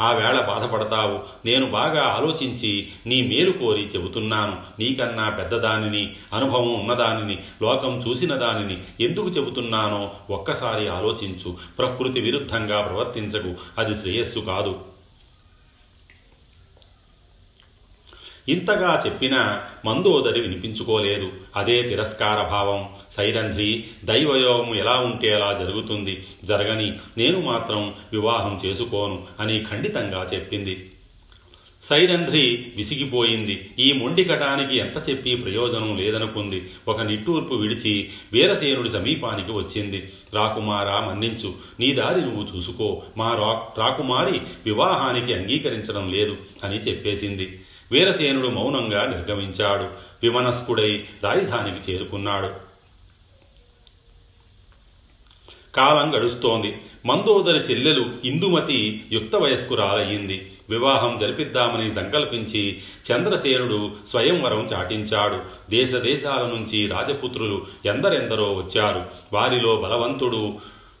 ఆ 0.00 0.12
వేళ 0.12 0.40
బాధపడతావు. 0.40 1.20
నేను 1.46 1.66
బాగా 1.66 2.02
ఆలోచించి 2.02 2.88
నీ 3.06 3.22
మేలు 3.22 3.52
కోరి 3.52 3.82
చెబుతున్నాను. 3.82 4.56
నీకన్నా 4.78 5.28
పెద్దదానిని 5.28 6.14
అనుభవం 6.34 6.80
ఉన్నదానిని 6.80 7.38
లోకం 7.62 8.02
చూసిన 8.08 8.34
దానిని 8.34 9.04
ఎందుకు 9.04 9.28
చెబుతున్నానో 9.28 10.10
ఒక్కసారి 10.30 10.88
ఆలోచించు. 10.88 11.56
ప్రకృతి 11.78 12.20
విరుద్ధంగా 12.20 12.80
ప్రవర్తించకు. 12.80 13.54
అది 13.78 13.94
శ్రేయస్సు 13.94 14.38
కాదు. 14.38 14.97
ఇంతగా 18.48 19.02
చెప్పినా 19.06 19.62
మందోదరి 19.86 20.40
వినిపించుకోలేదు. 20.40 21.32
అదే 21.56 21.82
తిరస్కార 21.82 22.42
భావం. 22.48 22.88
సైరంధ్రి 23.16 23.84
దైవయోగం 24.04 24.74
ఎలా 24.74 24.92
ఉంటే 24.92 25.34
అలా 25.34 25.52
జరుగుతుంది. 25.52 26.26
జరగని 26.44 26.92
నేను 27.18 27.40
మాత్రం 27.40 27.94
వివాహం 28.12 28.60
చేసుకోను 28.66 29.22
అని 29.40 29.64
ఖండితంగా 29.70 30.30
చెప్పింది. 30.34 30.90
సైరంధ్రి 31.90 32.72
విసిగిపోయింది. 32.76 33.70
ఈ 33.78 33.92
మొండికటానికి 33.92 34.76
ఎంత 34.76 35.10
చెప్పి 35.10 35.36
ప్రయోజనం 35.36 35.96
లేదనుకుంది. 35.96 36.70
ఒక 36.88 37.00
నిట్టూర్పు 37.00 37.54
విడిచి 37.54 38.08
వీరసేనుడి 38.32 38.88
సమీపానికి 38.88 39.52
వచ్చింది. 39.52 40.08
రాకుమారా 40.34 41.00
మన్నించు. 41.00 41.54
నీ 41.80 41.92
దారి 41.92 42.20
నువ్వు 42.20 42.56
చూసుకో. 42.56 43.02
మా 43.16 43.34
రా 43.34 43.84
రాకుమారి 43.84 44.40
వివాహానికి 44.66 45.34
అంగీకరించడం 45.34 46.12
లేదు 46.12 46.36
అని 46.64 46.76
చెప్పేసింది. 46.76 47.60
వీరసేనుడు 47.92 48.48
మౌనంగా 48.48 49.06
నిర్గమించాడు. 49.06 49.82
విమనస్కుడై 50.22 51.04
రాజధానికి 51.24 51.92
చేరుకున్నాడు. 51.92 52.68
కాలం 55.74 56.16
గడుస్తోంది. 56.16 56.80
మందోదరి 57.06 57.58
చెల్లెలు 57.58 58.10
ఇందుమతి 58.24 59.04
యుక్త 59.12 59.36
వయస్కురాలయ్యింది 59.36 60.52
వివాహం 60.70 61.18
జరిపిద్దామని 61.18 61.94
సంకల్పించి 61.94 62.82
చంద్రసేనుడు 63.12 63.90
స్వయంవరం 64.10 64.60
చాటించాడు. 64.60 65.40
దేశదేశాల 65.70 66.46
నుంచి 66.46 66.86
రాజపుత్రులు 66.86 67.66
ఎందరెందరో 67.86 68.52
వచ్చారు. 68.52 69.06
వారిలో 69.32 69.76
బలవంతుడు 69.76 70.54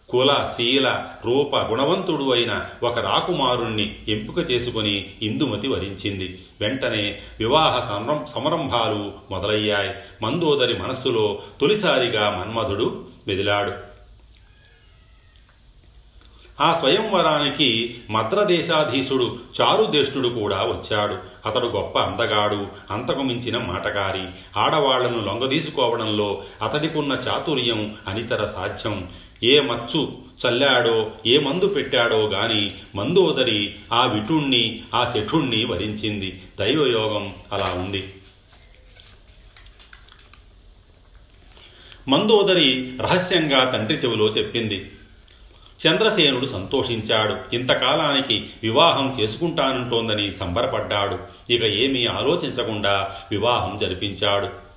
కుల 0.08 0.48
శీల 0.56 1.04
రూప 1.24 1.56
గుణవంతుడు 1.56 2.32
అయిన 2.32 2.64
ఒక 2.82 2.98
రాకుమారుణ్ణి 2.98 3.96
ఎంపిక 4.08 4.50
చేసుకుని 4.50 5.06
ఇందుమతి 5.22 5.68
వరించింది. 5.68 6.38
వెంటనే 6.60 7.18
వివాహ 7.38 7.78
సంరం 7.88 8.26
సంరంభాలు 8.26 9.12
మొదలయ్యాయి. 9.30 9.90
మందోదరి 10.22 10.78
మనస్సులో 10.78 11.38
తొలిసారిగా 11.60 12.30
మన్మధుడు 12.30 13.04
మెదిలాడు. 13.28 13.72
ఆ 16.60 16.72
స్వయంవరానికి 16.72 17.98
మద్రదేశాధీశుడు 18.10 19.36
చారుదేష్టుడు 19.60 20.28
కూడా 20.28 20.56
వచ్చాడు. 20.56 21.16
అతడు 21.46 21.66
గొప్ప 21.66 21.98
అందగాడు 21.98 22.66
అంతకు 22.90 23.22
మించిన 23.22 23.58
మాటకారి. 23.58 24.22
ఆడవాళ్ళను 24.56 25.24
లొంగదీసుకోవడంలో 25.24 26.42
అతడికున్న 26.62 27.12
చాతుర్యం 27.12 27.94
అనితర 28.08 28.44
సాధ్యం. 28.44 29.08
ఏ 29.42 29.60
మచ్చు 29.60 30.18
చల్లాడో 30.46 31.10
ఏ 31.26 31.38
మందు 31.38 31.66
పెట్టాడో 31.66 32.26
గాని 32.26 32.74
మందోదరి 32.94 33.74
ఆ 33.92 34.06
విటుణ్ణి 34.06 34.82
ఆ 34.94 35.14
శఠుణ్ణి 35.16 35.64
వరించింది. 35.64 36.42
దైవయోగం 36.58 37.34
అలా 37.52 37.66
ఉంది. 37.66 38.14
మందోదరి 42.08 42.96
రహస్యంగా 43.00 43.70
తండ్రి 43.70 43.94
చెవిలో 43.94 44.26
చెప్పింది. 44.26 44.90
చంద్రసేనుడు 45.88 46.46
సంతోషించాడు. 46.46 47.54
ఇంతకాలానికి 47.54 48.50
వివాహం 48.62 49.16
చేసుకుంటానంటోందని 49.20 50.30
సంబరపడ్డాడు. 50.30 51.18
ఇక 51.52 51.62
ఏమీ 51.62 52.06
ఆలోచించకుండా 52.06 53.14
వివాహం 53.30 53.78
జరిపించాడు. 53.78 54.67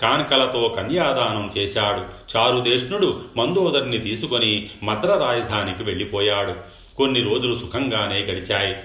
కానకలతో 0.00 0.68
కన్యాదానం 0.68 1.52
చేశాడు. 1.58 2.02
చారుదేష్ణుడు 2.36 3.22
మందోదరిని 3.36 3.98
తీసుకొని 3.98 4.70
మద్ర 4.82 5.08
రాజధానికి 5.08 5.82
వెళ్ళిపోయాడు. 5.82 6.54
కొన్ని 6.96 7.20
రోజులు 7.20 7.54
సుఖంగానే 7.54 8.20
గడిచాయి. 8.20 8.76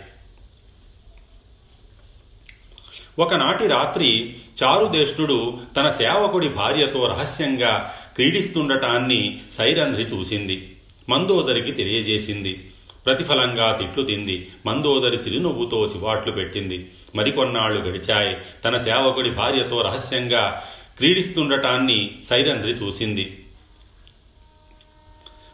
ఒకనాటి 3.20 3.68
రాత్రి 3.68 4.36
చారుదేష్ణుడు 4.64 5.58
తన 5.78 5.90
సేవకుడి 5.90 6.50
భార్యతో 6.50 7.08
రహస్యంగా 7.08 7.94
క్రీడిస్తుండటాన్ని 8.16 9.42
సైరంధ్రి 9.52 10.04
చూసింది. 10.04 10.76
మందోదరికి 11.10 11.72
తెలియజేసింది. 11.72 12.72
ప్రతిఫలంగా 13.06 13.76
తిట్లు 13.76 14.04
తింది. 14.04 14.52
మందోదరి 14.66 15.18
చిరునవ్వుతో 15.18 15.88
చివాట్లు 15.88 16.32
పెట్టింది. 16.32 16.92
మరికొన్నాళ్ళు 17.16 17.82
గడిచాయి. 17.82 18.38
తన 18.66 18.78
సేవకుడి 18.78 19.30
భార్యతో 19.30 19.82
రహస్యంగా 19.82 20.64
క్రీడిస్తుండటాన్ని 20.98 22.20
సైరంధ్రి 22.30 22.72
చూసింది. 22.72 23.46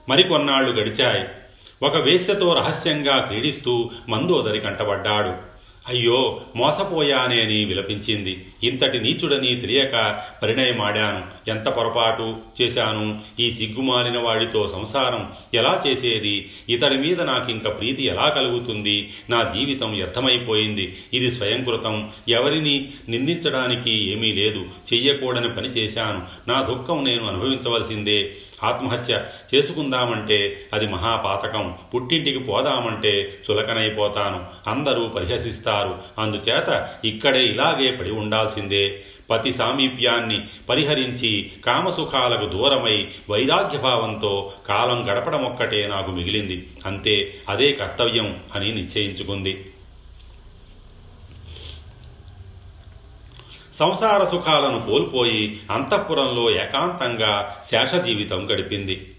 మరికొన్నాళ్ళు 0.09 0.71
గడిచాయి. 0.71 1.27
ఒక 1.85 1.95
వేశ్యతో 1.95 2.53
రహస్యంగా 2.53 3.19
క్రీడిస్తూ 3.19 3.91
మందోదరి 4.09 4.59
కంటబడ్డాడు. 4.59 5.50
అయ్యో 5.87 6.41
మోసపోయానే 6.55 7.41
అని 7.41 7.65
విలపించింది. 7.65 8.45
ఇంతటి 8.63 8.99
నీచుడని 8.99 9.55
తెలియక 9.55 10.23
పరిణయమాడాను. 10.43 11.49
ఎంత 11.49 11.69
పొరపాటు 11.69 12.35
చేశాను? 12.61 13.19
ఈ 13.39 13.51
సిగ్గుమాలిన 13.51 14.17
వాడితో 14.17 14.67
సంసారం 14.67 15.31
ఎలా 15.53 15.81
చేసేది? 15.87 16.51
ఇతడి 16.69 16.97
మీద 16.97 17.21
నాకింక 17.21 17.79
ప్రీతి 17.79 18.05
ఎలా 18.05 18.29
కలుగుతుంది? 18.29 19.13
నా 19.29 19.51
జీవితం 19.55 19.93
వ్యర్థమైపోయింది. 19.93 20.97
ఇది 21.13 21.31
స్వయంకృతం. 21.31 22.09
ఎవరిని 22.29 22.91
నిందించడానికి 23.09 24.11
ఏమీ 24.11 24.33
లేదు. 24.33 24.65
చెయ్యకూడని 24.93 25.49
పని 25.49 25.67
చేశాను. 25.67 26.49
నా 26.49 26.61
దుఃఖం 26.61 27.03
నేను 27.03 27.27
అనుభవించవలసిందే. 27.27 28.37
ఆత్మహత్య 28.63 29.23
చేసుకుందామంటే 29.55 30.61
అది 30.73 30.87
మహాపాతకం. 30.87 31.75
పుట్టింటికి 31.95 32.39
పోదామంటే 32.39 33.33
చులకనైపోతాను. 33.51 34.45
అందరూ 34.67 35.07
పరిహసిస్తారు. 35.07 35.97
అందుచేత 36.19 36.89
ఇక్కడే 37.05 37.43
ఇలాగే 37.43 37.91
పడి 37.91 38.11
ఉండాల్సిందే. 38.11 39.03
పతి 39.29 39.51
సామీప్యాన్ని 39.51 40.39
పరిహరించి 40.69 41.51
కామసుఖాలకు 41.65 42.45
దూరమై 42.45 43.07
వైరాగ్యభావంతో 43.29 44.53
కాలం 44.67 45.11
గడపడమొక్కటే 45.11 45.87
నాకు 45.87 46.11
మిగిలింది. 46.11 46.67
అంతే 46.85 47.33
అదే 47.49 47.71
కర్తవ్యం 47.71 48.39
అని 48.55 48.75
నిశ్చయించుకుంది. 48.75 49.65
సంసార 53.81 54.23
సుఖాలను 54.23 54.79
కోల్పోయి 54.79 55.61
అంతఃపురంలో 55.71 56.51
ఏకాంతంగా 56.51 57.55
శేష 57.71 57.95
జీవితం 57.95 58.51
గడిపింది. 58.51 59.10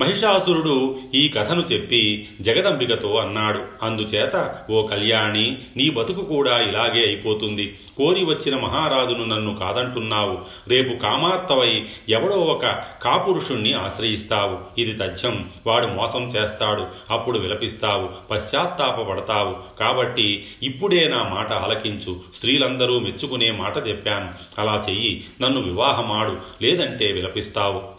మహిషాసురుడు 0.00 0.98
ఈ 1.14 1.28
కథను 1.28 1.60
చెప్పి 1.60 2.28
జగదంబికతో 2.40 3.16
అన్నాడు. 3.16 3.60
అందుచేత 3.82 4.58
ఓ 4.70 4.86
కళ్యాణి 4.86 5.58
నీ 5.76 5.90
బతుకు 5.90 6.22
కూడా 6.22 6.62
ఇలాగే 6.62 7.06
అయిపోతుంది. 7.06 7.78
కోరి 7.96 8.24
వచ్చిన 8.24 8.56
మహారాజును 8.56 9.24
నన్ను 9.24 9.54
కాదంటున్నావు. 9.54 10.38
రేపు 10.68 11.02
కామార్తవై 11.02 11.86
ఎవడో 12.08 12.34
ఒక 12.34 12.66
కాపురుషుణ్ణి 13.02 13.72
ఆశ్రయిస్తావు. 13.72 14.80
ఇది 14.80 14.92
తథ్యం. 14.92 15.50
వాడు 15.66 15.86
మోసం 15.86 16.24
చేస్తాడు. 16.28 16.86
అప్పుడు 17.10 17.38
విలపిస్తావు. 17.38 18.08
పశ్చాత్తాపపడతావు 18.30 19.78
కాబట్టి 19.80 20.46
ఇప్పుడే 20.62 21.08
నా 21.08 21.22
మాట 21.22 21.52
ఆలకించు. 21.52 22.20
స్త్రీలందరూ 22.34 22.98
మెచ్చుకునే 22.98 23.50
మాట 23.50 23.88
చెప్పాను. 23.88 24.60
అలా 24.60 24.84
చెయ్యి. 24.88 25.24
నన్ను 25.42 25.60
వివాహమాడు. 25.60 26.36
లేదంటే 26.62 27.12
విలపిస్తావు. 27.12 27.97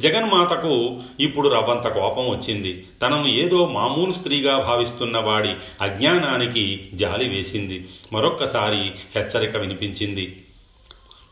జగన్మాతకు 0.00 1.02
ఇప్పుడు 1.20 1.48
రవ్వంత 1.48 1.88
కోపం 1.88 2.28
వచ్చింది. 2.28 2.86
తనను 3.02 3.26
ఏదో 3.26 3.66
మామూలు 3.66 4.12
స్త్రీగా 4.12 4.58
భావిస్తున్న 4.58 5.18
వాడి 5.18 5.54
అజ్ఞానానికి 5.80 6.88
జాలి 6.94 7.28
వేసింది. 7.28 7.88
మరొక్కసారి 8.12 8.90
హెచ్చరిక 9.16 9.56
వినిపించింది. 9.56 10.42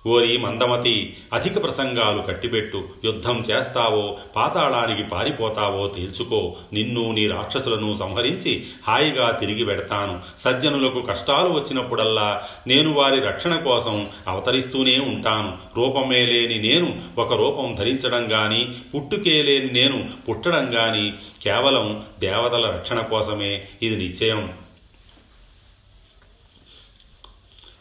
ఓరి 0.07 0.37
మందమతి 0.37 1.17
అధిక 1.33 1.62
ప్రసంగాలు 1.62 2.23
కట్టిపెట్టు 2.23 2.88
యుద్ధం 3.05 3.38
చేస్తావో 3.38 4.17
పాతాళానికి 4.37 5.09
పారిపోతావో 5.09 5.87
తేల్చుకో 5.87 6.57
నిన్ను 6.73 7.12
నీ 7.12 7.27
రాక్షసులను 7.27 7.97
సంహరించి 7.97 8.67
హాయిగా 8.88 9.31
తిరిగి 9.31 9.64
పెడతాను. 9.64 10.21
సజ్జనులకు 10.38 11.01
కష్టాలు 11.01 11.49
వచ్చినప్పుడల్లా 11.49 12.43
నేను 12.67 12.93
వారి 12.93 13.21
రక్షణ 13.21 13.55
కోసం 13.55 14.09
అవతరిస్తూనే 14.29 14.99
ఉంటాను. 14.99 15.53
రూపమే 15.77 16.27
లేని 16.27 16.59
నేను 16.69 16.99
ఒక 17.19 17.33
రూపం 17.33 17.75
ధరించడం 17.75 18.33
గాని 18.33 18.69
పుట్టుకే 18.95 19.43
లేని 19.43 19.71
నేను 19.73 20.09
పుట్టడం 20.29 20.79
గాని 20.79 21.12
కేవలం 21.43 22.03
దేవతల 22.21 22.67
రక్షణ 22.67 23.01
కోసమే. 23.01 23.62
ఇది 23.83 23.97
నిశ్చయం. 23.97 24.51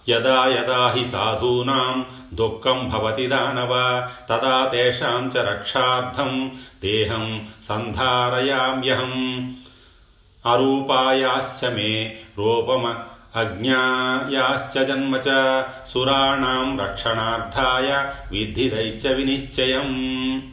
यदा 0.10 0.48
यदा 0.48 0.92
हि 0.92 1.06
साधूनां 1.06 2.04
दुःखं 2.34 2.90
भवति 2.90 3.28
दानव, 3.28 4.02
तदा 4.02 4.66
तेषां 4.66 5.30
च 5.30 5.38
रक्षार्थं 5.38 6.52
देहं 6.82 7.46
सन्धारयाम्यहम्। 7.46 9.54
अरूपायास्य 10.46 11.70
मे 11.70 12.18
रूपम 12.38 12.96
अज्ञायाश्च 13.42 14.78
जन्म 14.78 15.18
च, 15.18 15.66
सुराणां 15.88 16.78
रक्षणार्थाय 16.78 18.16
विद्धि 18.32 19.14
विनिश्चयम्। 19.14 20.53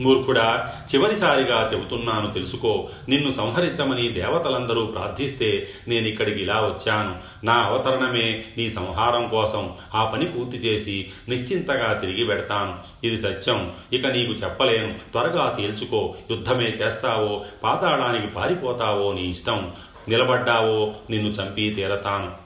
మూర్ఖుడా 0.00 0.72
చివరిసారిగా 0.94 1.70
చెబుతున్నాను 1.72 2.32
తెలుసుకో. 2.32 2.88
నిన్ను 3.08 3.30
సంహరించమని 3.30 4.08
దేవతలందరూ 4.08 4.86
ప్రార్థిస్తే 4.86 5.68
నేనిక్కడికి 5.88 6.42
ఇలా 6.42 6.60
వచ్చాను. 6.60 7.16
నా 7.46 7.54
అవతరణమే 7.54 8.44
నీ 8.58 8.70
సంహారం 8.70 9.28
కోసం 9.28 9.72
ఆ 9.94 10.04
పని 10.04 10.24
పూర్తి 10.24 10.56
చేసి 10.56 11.10
నిశ్చింతగా 11.28 11.92
తిరిగి 11.92 12.24
పెడతాను. 12.24 12.74
ఇది 13.06 13.22
సత్యం. 13.22 13.72
ఇక 13.92 14.06
నీకు 14.06 14.32
చెప్పలేను. 14.32 14.92
త్వరగా 14.92 15.54
తేల్చుకో 15.58 16.14
యుద్ధమే 16.30 16.64
చేస్తావో 16.64 17.44
పాతాళానికి 17.64 18.26
పారిపోతావో 18.26 19.12
నీ 19.12 19.28
ఇష్టం. 19.28 19.72
నిలబడ్డావో 20.08 20.94
నిన్ను 21.10 21.30
చంపి 21.30 21.70
తీరతాను 21.70 22.43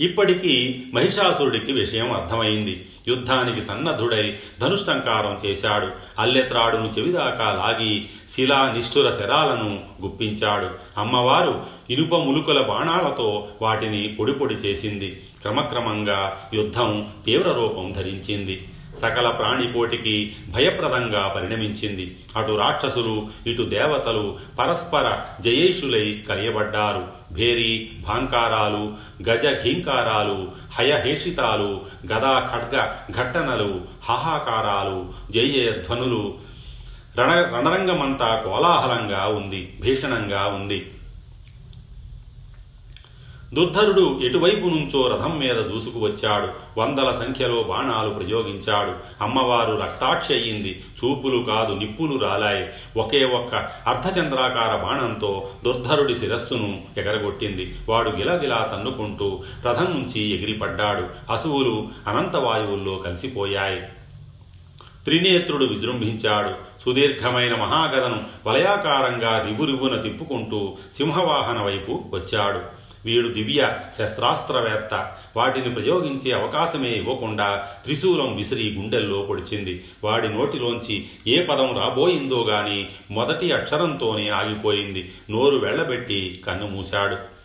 ఇప్పటికీ 0.00 0.84
మహిషాసురుడికి 0.94 1.72
విషయం 1.72 2.12
అర్థమైంది. 2.12 2.86
యుద్ధానికి 3.08 3.60
సన్నద్ధుడై 3.60 4.38
ధనుష్టంకారం 4.60 5.40
చేశాడు. 5.46 5.88
అల్లెత్రాడును 6.18 6.92
చెవిదాకా 6.98 7.52
లాగి 7.52 8.06
శిలా 8.34 8.72
నిష్ఠుర 8.72 9.10
శరాలను 9.10 9.80
గుప్పించాడు. 10.02 11.00
అమ్మవారు 11.00 11.66
ఇనుప 11.90 12.14
ములుకల 12.14 12.60
బాణాలతో 12.60 13.48
వాటిని 13.62 14.16
పొడి 14.20 14.32
పొడి 14.32 14.54
చేసింది. 14.54 15.20
క్రమక్రమంగా 15.42 16.50
యుద్ధం 16.54 17.08
తీవ్ర 17.26 17.52
రూపం 17.52 17.92
ధరించింది. 17.92 18.68
సకల 18.96 19.30
ప్రాణిపోటికి 19.30 20.36
భయప్రదంగా 20.48 21.28
పరిణమించింది. 21.28 22.16
అటు 22.36 22.52
రాక్షసులు 22.52 23.28
ఇటు 23.46 23.62
దేవతలు 23.62 24.38
పరస్పర 24.58 25.18
జయేషులై 25.40 26.22
కలియబడ్డారు. 26.28 27.08
భేరి 27.32 27.90
భాంకారాలు 28.08 28.94
గజ 29.28 29.62
ఘీంకారాలు 29.62 30.48
హయహేషితాలు 30.78 31.80
గదా 32.12 32.50
ఖడ్గ 32.52 32.92
ఘట్టనలు 33.10 33.80
హాహాకారాలు 34.08 35.12
జయ 35.30 35.70
ధ్వనులు 35.70 36.38
రణ 37.18 37.32
రణరంగమంతా 37.32 38.34
కోలాహలంగా 38.36 39.26
ఉంది 39.26 39.78
భీషణంగా 39.80 40.46
ఉంది. 40.46 40.90
దుర్ధరుడు 43.54 44.20
ఎటువైపు 44.22 44.66
నుంచో 44.66 45.08
రథం 45.08 45.38
మీద 45.38 45.54
దూసుకువచ్చాడు 45.54 46.80
వందల 46.80 47.10
సంఖ్యలో 47.10 47.62
బాణాలు 47.62 48.10
ప్రయోగించాడు. 48.10 48.92
అమ్మవారు 49.22 49.80
రక్తాక్షి 49.80 50.34
అయ్యింది. 50.34 50.84
చూపులు 51.04 51.42
కాదు 51.42 51.74
నిప్పులు 51.74 52.18
రాలాయి. 52.18 52.68
ఒకే 52.96 53.24
ఒక్క 53.24 53.54
అర్ధచంద్రాకార 53.86 54.76
బాణంతో 54.76 55.48
దుర్ధరుడి 55.64 56.14
శిరస్సును 56.14 56.82
ఎగరగొట్టింది. 56.98 57.74
వాడు 57.88 58.10
గిలగిలా 58.10 58.72
తన్నుకుంటూ 58.76 59.42
రథం 59.66 59.84
నుంచి 59.84 60.20
ఎగిరిపడ్డాడు. 60.34 61.32
అసువులు 61.32 61.88
అనంతవాయువుల్లో 62.06 62.94
కలిసిపోయాయి. 62.96 63.80
త్రినేత్రుడు 65.04 65.64
విజృంభించాడు. 65.64 66.50
సుదీర్ఘమైన 66.84 67.54
మహాగదను 67.54 68.24
వలయాకారంగా 68.46 69.38
రివురివున 69.38 70.00
తిప్పుకుంటూ 70.00 70.76
సింహవాహన 70.98 71.62
వైపు 71.62 72.04
వచ్చాడు. 72.14 72.75
వీడు 73.06 73.28
దివ్య 73.28 73.76
శస్త్రాస్త్రవేత్త. 73.98 75.12
వాటిని 75.36 75.74
ప్రయోగించే 75.74 76.32
అవకాశమే 76.32 76.90
ఇవ్వకుండా 76.90 77.68
త్రిశూలం 77.84 78.36
విసిరి 78.36 78.74
గుండెల్లో 78.74 79.22
పొడిచింది. 79.22 79.84
వాడి 80.04 80.28
నోటిలోంచి 80.28 81.04
ఏ 81.26 81.44
పదం 81.44 81.78
రాబోయిందో 81.78 82.44
గాని 82.44 82.86
మొదటి 83.10 83.52
అక్షరంతోనే 83.52 84.28
ఆగిపోయింది. 84.28 85.12
నోరు 85.30 85.58
వెళ్ళబెట్టి 85.58 86.42
కన్ను 86.46 86.66
మూశాడు. 86.68 87.35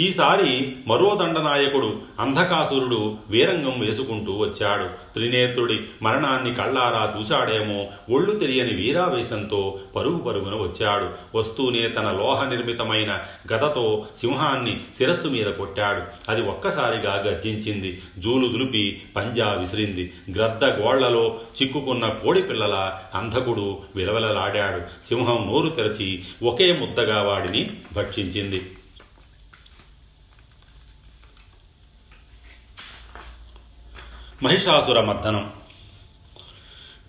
ఈసారి 0.00 0.76
మరో 0.86 1.18
దండనాయకుడు 1.20 1.96
అంధకాసురుడు 2.20 3.16
వీరంగం 3.30 3.80
వేసుకుంటూ 3.80 4.32
వచ్చాడు. 4.32 4.84
త్రినేత్రుడి 4.84 5.80
మరణాన్ని 6.02 6.54
కళ్ళారా 6.54 7.14
చూశాడేమో 7.18 7.86
ఒళ్ళు 8.14 8.30
తెలియని 8.30 8.74
వీరావేశంతో 8.74 9.78
పరుగు 9.96 10.18
పరుగున 10.18 10.54
వచ్చాడు. 10.54 11.38
వస్తూనే 11.38 11.88
తన 11.88 12.10
లోహ 12.10 12.44
నిర్మితమైన 12.44 13.18
గదతో 13.52 14.06
సింహాన్ని 14.20 14.80
శిరస్సు 14.98 15.28
మీద 15.28 15.46
కొట్టాడు. 15.46 16.02
అది 16.28 16.42
ఒక్కసారిగా 16.42 17.14
గర్జించింది. 17.14 18.02
జూలు 18.18 18.48
దులిపి 18.48 19.02
పంజా 19.16 19.52
విసిరింది. 19.52 20.12
గ్రద్ద 20.34 20.64
గోళ్ళలో 20.64 21.38
చిక్కుకున్న 21.62 22.08
కోడి 22.08 22.42
పిల్లల 22.42 22.92
అంధకుడు 23.14 23.78
విలవలలాడాడు. 23.96 25.08
సింహం 25.08 25.46
నోరు 25.46 25.68
తెరచి 25.68 26.22
ఒకే 26.42 26.72
ముద్దగా 26.72 27.22
వాడిని 27.22 27.70
భక్షించింది. 27.96 28.62
మహిషాసుర 34.42 35.00
మర్దనం. 35.00 35.50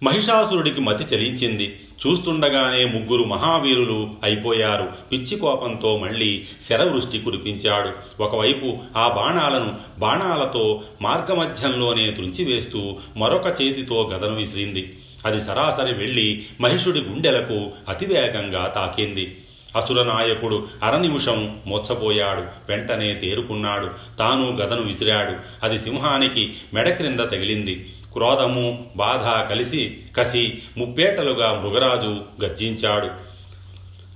మహిషాసురుడికి 0.04 0.82
మతి 0.82 1.16
చలించింది. 1.16 1.80
చూస్తుండగానే 2.08 2.86
ముగ్గురు 2.86 3.24
మహావీరులు 3.24 4.10
అయిపోయారు. 4.24 4.90
పిచ్చి 5.12 5.38
కోపంతో 5.38 5.98
మళ్ళీ 5.98 6.46
శరవృష్టి 6.70 7.20
కురిపించాడు. 7.20 8.24
ఒకవైపు 8.24 8.78
ఆ 8.98 9.08
బాణాలను 9.08 9.78
బాణాలతో 10.00 10.84
మార్గమధ్యంలోనే 11.02 12.12
తుంచివేస్తూ 12.12 12.98
మరొక 13.18 13.46
చేతితో 13.46 14.10
గదను 14.10 14.36
విసిరింది. 14.36 15.00
అది 15.26 15.42
సరాసరి 15.42 15.94
వెళ్ళి 15.94 16.46
మహిషుడి 16.62 17.00
గుండెలకు 17.00 17.72
అతివేగంగా 17.90 18.68
తాకింది. 18.68 19.38
అసురనాయకుడు 19.76 20.68
అరనిమిషం 20.84 21.60
మోచ్చపోయాడు 21.68 22.42
వెంటనే 22.70 23.14
తేరుకున్నాడు 23.14 23.92
తాను 24.20 24.58
గదను 24.58 24.82
విసిరాడు. 24.82 25.34
అది 25.64 25.80
సింహానికి 25.80 26.54
మెడ 26.74 26.90
క్రింద 26.90 27.20
తగిలింది. 27.20 27.94
క్రోధము 28.14 28.86
బాధ 28.96 29.50
కలిసి 29.50 29.98
కసి 30.18 30.62
ముప్పేటలుగా 30.78 31.54
మృగరాజు 31.54 32.22
గర్జించాడు. 32.44 33.10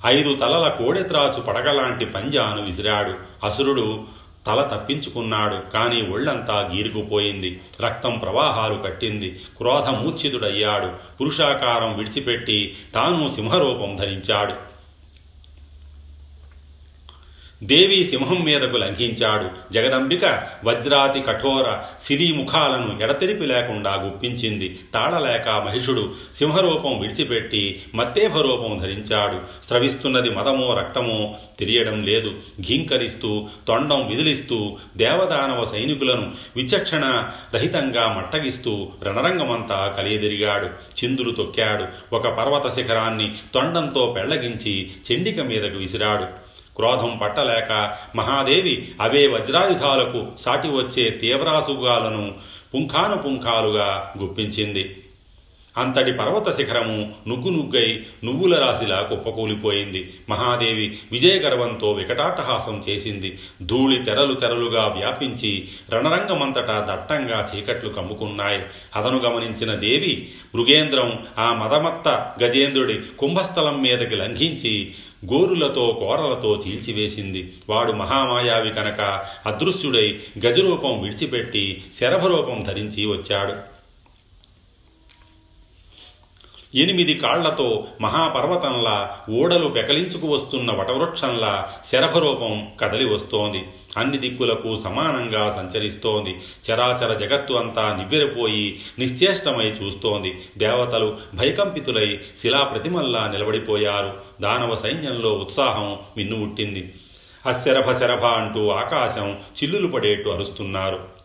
ఐదు 0.05 0.35
తలల 0.35 0.67
కోడెత్రాచు 0.67 1.41
పడగలాంటి 1.41 2.05
పంజాను 2.05 2.65
విసిరాడు. 2.65 3.13
అసురుడు 3.43 4.03
తల 4.47 4.61
తప్పించుకున్నాడు 4.61 5.71
కానీ 5.73 6.01
ఒళ్ళంతా 6.01 6.69
గీరుకుపోయింది 6.75 7.59
రక్తం 7.85 8.17
ప్రవాహాలు 8.17 8.75
కట్టింది. 8.75 9.39
క్రోధమూర్ఛితుడయ్యాడు. 9.57 10.89
పురుషాకారం 11.21 11.97
విడిచిపెట్టి 11.97 12.77
తాను 12.95 13.31
సింహరూపం 13.35 13.95
ధరించాడు. 13.95 14.74
దేవి 17.65 18.03
సింహం 18.03 18.43
మీదకు 18.43 18.77
లంఘించాడు. 18.77 19.73
జగదంబిక 19.73 20.43
వజ్రాతి 20.65 21.21
కఠోర 21.21 21.77
సిరిముఖాలను 22.01 22.99
ఎడతెరిపి 23.01 23.45
లేకుండా 23.45 23.93
గుప్పించింది. 23.95 24.79
తాళలేక 24.93 25.49
మహిషుడు 25.49 26.13
సింహరూపం 26.35 26.99
విడిచిపెట్టి 26.99 27.83
మత్తేభ 27.95 28.37
రూపం 28.37 28.77
ధరించాడు. 28.77 29.67
స్రవిస్తున్నది 29.67 30.29
మదమో 30.29 30.73
రక్తమో 30.73 31.35
తెలియడం 31.59 32.03
లేదు. 32.03 32.33
ఘీంకరిస్తూ 32.61 33.47
తొండం 33.67 34.07
విదిలిస్తూ 34.07 34.77
దేవదానవ 34.97 35.63
సైనికులను 35.63 36.31
విచక్షణ 36.55 37.29
రహితంగా 37.53 38.07
మట్టగిస్తూ 38.07 38.89
రణరంగమంతా 39.03 39.93
కలియదిరిగాడు. 39.97 40.65
చిందులు 40.65 41.31
తొక్కాడు. 41.31 42.15
ఒక 42.15 42.27
పర్వత 42.27 42.71
శిఖరాన్ని 42.73 43.35
తొండంతో 43.53 44.15
పెళ్ళగించి 44.17 44.91
చెండిక 45.11 45.39
మీదకు 45.39 45.77
విసిరాడు. 45.77 46.44
క్రోధం 46.75 47.19
పట్టలేక 47.21 47.97
మహాదేవి 48.15 48.91
అవే 49.01 49.27
వజ్రాయుధాలకు 49.27 50.31
సాటి 50.41 50.67
వచ్చే 50.67 51.09
తీవ్రాసుగాలను 51.09 52.35
పుంఖానుపుంఖాలుగా 52.75 54.13
గుప్పించింది. 54.17 55.04
అంతటి 55.77 56.11
పర్వత 56.11 56.55
శిఖరము 56.55 57.13
నుగ్గు 57.27 57.49
నుగ్గై 57.49 58.03
నువ్వుల 58.23 58.55
రాశిలా 58.55 59.01
కుప్పకూలిపోయింది. 59.01 60.13
మహాదేవి 60.29 60.97
విజయగర్వంతో 61.11 61.91
వికటాటహాసం 61.91 62.83
చేసింది. 62.89 63.39
ధూళి 63.61 64.03
తెరలు 64.03 64.33
తెరలుగా 64.33 64.87
వ్యాపించి 64.87 65.67
రణరంగమంతటా 65.93 66.87
దట్టంగా 66.91 67.47
చీకట్లు 67.55 67.89
కమ్ముకున్నాయి. 67.89 68.61
అదను 68.95 69.19
గమనించిన 69.19 69.75
దేవి 69.75 70.27
మృగేంద్రం 70.55 71.19
ఆ 71.37 71.53
మదమత్త 71.53 72.33
గజేంద్రుడి 72.43 72.99
కుంభస్థలం 73.19 73.81
మీదకి 73.81 74.15
లంఘించి 74.15 74.91
గోరులతో 75.33 75.97
కోరలతో 75.99 76.61
చీల్చివేసింది. 76.67 77.53
వాడు 77.69 77.91
మహామాయావి 77.91 78.69
కనుక 78.69 79.25
అదృశ్యుడై 79.45 80.19
గజరూపం 80.45 81.01
విడిచిపెట్టి 81.01 81.83
శరభరూపం 81.99 82.63
ధరించి 82.67 83.05
వచ్చాడు. 83.05 83.74
ఎనిమిది 86.75 87.13
కాళ్ళతో 87.13 87.87
మహాపర్వతంలా 88.01 89.17
ఓడలు 89.29 89.67
పెకలించుకు 89.67 90.27
వస్తున్న 90.27 90.71
వటవృక్షంలా 90.71 91.73
శరభరూపం 91.91 92.67
కదలి 92.79 93.13
వస్తోంది. 93.13 93.63
అన్ని 93.97 94.17
దిక్కులకు 94.17 94.81
సమానంగా 94.83 95.49
సంచరిస్తోంది. 95.49 96.37
చరాచర 96.71 97.13
జగత్తు 97.13 97.53
అంతా 97.53 97.95
నివ్వెరపోయి 97.95 98.79
నిశ్చేష్టమై 98.99 99.65
చూస్తోంది. 99.65 100.41
దేవతలు 100.57 101.17
భయకంపితులై 101.33 102.19
శిలాప్రతిమల్లా 102.41 103.27
నిలబడిపోయారు. 103.27 104.13
దానవ 104.41 104.75
సైన్యంలో 104.75 105.33
ఉత్సాహం 105.33 105.99
మిన్నుముట్టింది. 106.17 106.93
అశరభ 107.45 107.91
శరభ 107.91 108.25
అంటూ 108.25 108.69
ఆకాశం 108.69 109.31
చిల్లులు 109.31 109.87
పడేట్టు 109.87 110.29
అరుస్తున్నారు. 110.29 111.15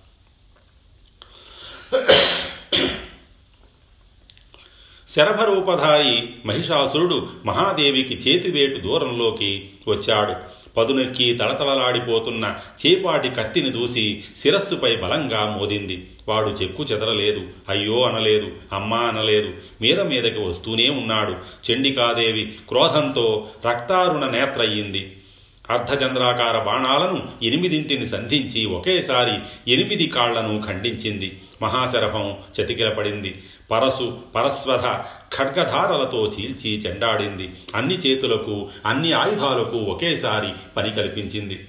శరభరూపధారి 5.17 6.29
మహిషాసురుడు 6.47 7.29
మహాదేవికి 7.47 8.15
చేతివేటు 8.15 8.81
దూరంలోకి 8.81 9.71
వచ్చాడు. 9.89 10.35
పదునెక్కి 10.77 11.35
తళతళలాడిపోతున్న 11.35 12.57
చేపాటి 12.87 13.31
కత్తిని 13.31 13.71
దూసి 13.71 14.23
శిరస్సుపై 14.37 14.97
బలంగా 14.97 15.57
మోదింది. 15.61 16.07
వాడు 16.29 16.49
చెక్కు 16.51 16.83
చెదరలేదు. 16.83 17.41
అయ్యో 17.69 18.03
అనలేదు. 18.03 18.49
అమ్మా 18.73 18.99
అనలేదు. 18.99 19.55
మీద 19.83 20.01
మీదకి 20.01 20.41
వస్తూనే 20.41 20.89
ఉన్నాడు. 20.89 21.37
చండికాదేవి 21.73 22.53
క్రోధంతో 22.69 23.49
రక్తారుణ 23.67 24.27
నేత్రయ్యింది. 24.27 25.17
అర్ధచంద్రాకార 25.71 26.63
బాణాలను 26.63 27.29
ఎనిమిదింటిని 27.43 28.07
సంధించి 28.07 28.65
ఒకేసారి 28.65 29.33
ఎనిమిది 29.73 30.07
కాళ్ళను 30.07 30.63
ఖండించింది. 30.67 31.41
మహాశరభం 31.63 32.37
చతికిలపడింది. 32.61 33.43
పరసు 33.71 34.19
పరస్వధ 34.35 34.83
ఖడ్గధారలతో 35.37 36.27
చీల్చి 36.27 36.81
చెండాడింది. 36.81 37.55
అన్ని 37.75 37.95
చేతులకు 37.95 38.69
అన్ని 38.87 39.13
ఆయుధాలకు 39.13 39.77
ఒకేసారి 39.77 40.53
పని 40.77 40.91
కల్పించింది. 40.91 41.69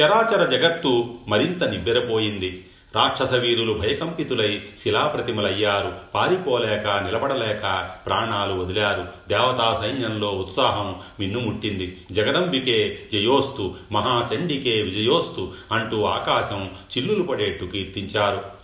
చరాచర 0.00 0.44
జగత్తు 0.44 1.14
మరింత 1.28 1.64
నిబ్బెరపోయింది. 1.64 2.66
రాక్షస 2.96 3.32
వీరులు 3.34 3.72
భయకంపితులై 3.72 4.62
శిలాప్రతిమలయ్యారు. 4.82 5.92
పారిపోలేక 6.14 6.88
నిలబడలేక 6.88 7.90
ప్రాణాలు 8.06 8.54
వదిలారు. 8.54 9.06
దేవతా 9.28 9.80
సైన్యంలో 9.82 10.28
ఉత్సాహం 10.28 11.00
మిన్నుముట్టింది. 11.20 11.98
జగదంబికే 12.12 12.98
జయోస్తు 13.12 13.74
మహాచండికే 13.92 14.82
విజయోస్తు 14.82 15.52
అంటూ 15.72 16.04
ఆకాశం 16.04 16.70
చిల్లులు 16.98 17.22
పడేట్టు 17.22 17.64
కీర్తించారు. 17.64 18.59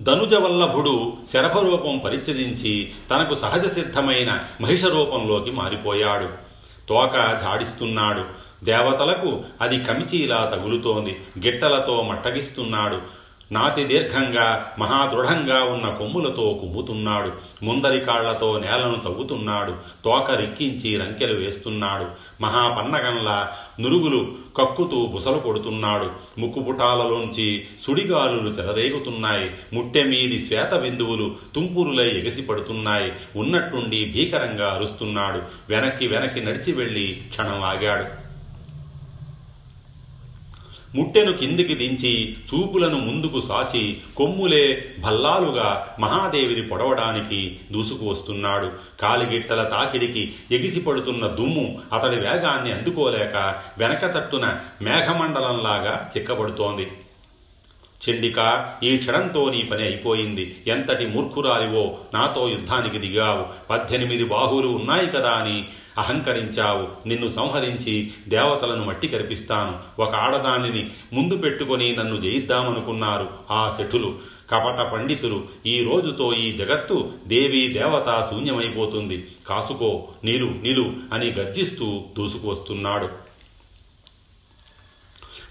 ధనుజవల్లభుడు 0.00 1.12
శరభరూపం 1.32 1.98
పరిచయించి 2.04 2.92
తనకు 3.10 3.34
సహజ 3.34 3.66
సిద్ధమైన 3.66 4.44
మహిష 4.60 4.84
రూపంలోకి 4.84 5.50
మారిపోయాడు. 5.50 6.28
తోక 6.88 7.12
జాడిస్తున్నాడు. 7.16 8.24
దేవతలకు 8.64 9.42
అది 9.60 9.78
కమిచీలా 9.78 10.44
తగులుతోంది. 10.44 11.20
గిట్టలతో 11.38 12.02
మట్టగిస్తున్నాడు. 12.02 13.19
నాతి 13.52 13.84
దీర్ఘంగా 13.84 14.72
మహాదృఢంగా 14.78 15.64
ఉన్న 15.64 15.88
కొమ్ములతో 15.88 16.58
కుమ్ముతున్నాడు. 16.60 17.32
ముందరి 17.64 18.00
కాళ్ళతో 18.00 18.58
నేలను 18.58 18.96
తవ్వుతున్నాడు. 18.96 19.74
తోక 20.04 20.30
రిక్కించి 20.30 20.96
రంకెలు 20.96 21.34
వేస్తున్నాడు. 21.34 22.06
మహాపన్నగంలా 22.40 23.52
నురుగులు 23.80 24.32
కక్కుతూ 24.56 25.06
బుసలు 25.06 25.38
కొడుతున్నాడు. 25.38 26.10
ముక్కుపుటాలలోంచి 26.38 27.66
సుడిగాలులు 27.86 28.48
చెలరేగుతున్నాయి. 28.48 29.50
ముట్టెమీది 29.72 30.40
శ్వేత 30.40 30.74
బిందువులు 30.74 31.34
తుంపురులై 31.54 32.08
ఎగసిపడుతున్నాయి. 32.08 33.12
ఉన్నట్టుండి 33.36 34.04
భీకరంగా 34.04 34.72
అరుస్తున్నాడు. 34.72 35.42
వెనక్కి 35.68 36.06
వెనక్కి 36.06 36.40
నడిచి 36.40 36.72
వెళ్ళి 36.72 37.20
క్షణం 37.30 37.62
ఆగాడు. 37.62 38.19
ముట్టెను 40.94 41.32
కిందికి 41.32 41.74
దించి 41.74 42.32
చూపులను 42.32 42.98
ముందుకు 42.98 43.40
సాచి 43.40 44.00
కొమ్ములే 44.16 44.84
భల్లాలుగా 45.00 45.96
మహాదేవిని 46.00 46.62
పొడవడానికి 46.62 47.56
దూసుకు 47.72 48.08
వస్తున్నాడు. 48.08 48.72
కాలిగిట్టల 49.00 49.62
తాకిడికి 49.62 50.32
ఎగిసిపడుతున్న 50.52 51.26
దుమ్ము 51.26 51.78
అతడి 51.92 52.16
వేగాన్ని 52.16 52.72
అందుకోలేక 52.72 53.54
వెనక 53.78 54.14
తట్టున 54.14 54.56
మేఘమండలంలాగా 54.82 56.10
చిక్కబడుతోంది. 56.16 56.86
చెల్లిక 58.08 58.68
ఈ 58.82 58.96
క్షణంతో 58.96 59.50
నీ 59.50 59.62
పని 59.62 59.82
అయిపోయింది. 59.82 60.62
ఎంతటి 60.66 61.06
మూర్ఖురాలివో 61.06 61.98
నాతో 62.14 62.48
యుద్ధానికి 62.48 62.98
దిగావు. 62.98 63.44
పద్దెనిమిది 63.70 64.24
బాహువులు 64.24 64.68
ఉన్నాయి 64.68 65.06
కదా 65.06 65.30
అని 65.30 65.64
అహంకరించావు. 65.98 67.08
నిన్ను 67.08 67.28
సంహరించి 67.28 68.10
దేవతలను 68.28 68.84
మట్టి 68.84 69.08
కరిపిస్తాను. 69.08 70.02
ఒక 70.02 70.14
ఆడదానిని 70.14 70.90
ముందు 71.12 71.36
పెట్టుకొని 71.36 71.96
నన్ను 71.96 72.16
జయిద్దామనుకున్నారు 72.16 73.28
ఆ 73.50 73.76
శఠులు. 73.78 74.40
కపట 74.50 74.92
పండితులు 74.92 75.44
ఈ 75.66 75.84
రోజుతో 75.84 76.32
ఈ 76.32 76.52
జగత్తు 76.52 77.10
దేవీ 77.26 77.68
దేవత 77.68 78.28
శూన్యమైపోతుంది. 78.30 79.26
కాసుకో 79.46 80.08
నిలు 80.24 80.46
నిలు 80.46 80.92
అని 81.12 81.30
గర్జిస్తూ 81.30 82.04
దూసుకువస్తున్నాడు. 82.18 83.29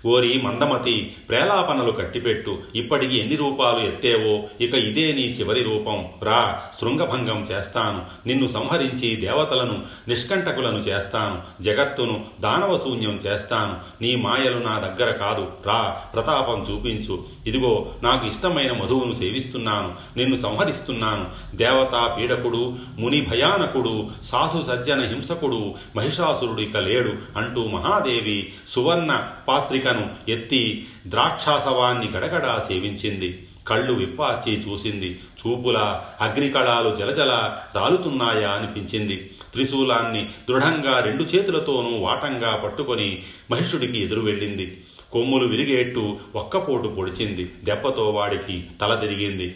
ఓరి 0.05 0.41
మందమతి 0.41 1.15
ప్రేలాపనలు 1.29 1.91
కట్టిపెట్టు. 1.91 2.57
ఇప్పటికి 2.75 3.19
ఎన్ని 3.19 3.35
రూపాలు 3.35 3.79
ఎత్తేవో? 3.79 4.43
ఇక 4.61 4.73
ఇదే 4.73 5.11
నీ 5.11 5.21
చివరి 5.21 5.63
రూపం. 5.63 6.05
రా 6.23 6.61
శృంగభంగం 6.81 7.47
చేస్తాను. 7.51 8.27
నిన్ను 8.27 8.47
సంహరించి 8.47 9.15
దేవతలను 9.15 9.81
నిష్కంటకులను 10.07 10.77
చేస్తాను. 10.77 11.63
జగత్తును 11.63 12.25
దానవ 12.41 12.77
శూన్యం 12.77 13.11
చేస్తాను. 13.11 14.03
నీ 14.03 14.15
మాయలు 14.15 14.57
నా 14.57 14.79
దగ్గర 14.79 15.11
కాదు. 15.11 15.51
రా 15.67 16.01
ప్రతాపం 16.13 16.65
చూపించు. 16.71 17.23
ఇదిగో 17.47 17.91
నాకు 18.03 18.27
ఇష్టమైన 18.27 18.71
మధువును 18.71 19.13
సేవిస్తున్నాను. 19.13 19.93
నిన్ను 20.17 20.35
సంహరిస్తున్నాను. 20.35 21.25
దేవతా 21.55 22.15
పీడకుడు 22.19 22.73
ముని 22.99 23.21
భయానకుడు 23.21 24.07
సాధు 24.23 24.63
సజ్జన 24.63 25.03
హింసకుడు 25.03 25.73
మహిషాసురుడు 25.95 26.61
ఇక 26.61 26.77
లేడు 26.77 27.13
అంటూ 27.37 27.67
మహాదేవి 27.67 28.53
సువర్ణ 28.67 29.27
పాత్రిక 29.47 29.88
పాత్రికను 29.89 30.31
ఎత్తి 30.31 30.87
ద్రాక్షాసవాన్ని 31.07 32.07
గడగడా 32.07 32.65
సేవించింది. 32.67 33.47
కళ్ళు 33.67 33.93
విప్పార్చి 33.93 34.53
చూసింది. 34.53 35.19
చూపుల 35.39 35.77
అగ్నికళాలు 36.21 36.95
జలజల 36.95 37.57
రాలుతున్నాయా 37.75 38.51
అనిపించింది. 38.51 39.15
త్రిశూలాన్ని 39.53 40.29
దృఢంగా 40.49 40.99
రెండు 40.99 41.23
చేతులతోనూ 41.23 41.97
వాటంగా 41.97 42.55
పట్టుకొని 42.55 43.23
మహిషుడికి 43.51 44.01
ఎదురు 44.03 44.21
వెళ్ళింది. 44.21 44.81
కొమ్ములు 45.11 45.47
విరిగేట్టు 45.47 46.17
ఒక్కపోటు 46.35 46.87
పొడిచింది. 46.87 47.51
దెబ్బతో 47.63 48.09
వాడికి 48.09 48.63
తల 48.81 48.95
తిరిగింది. 48.95 49.55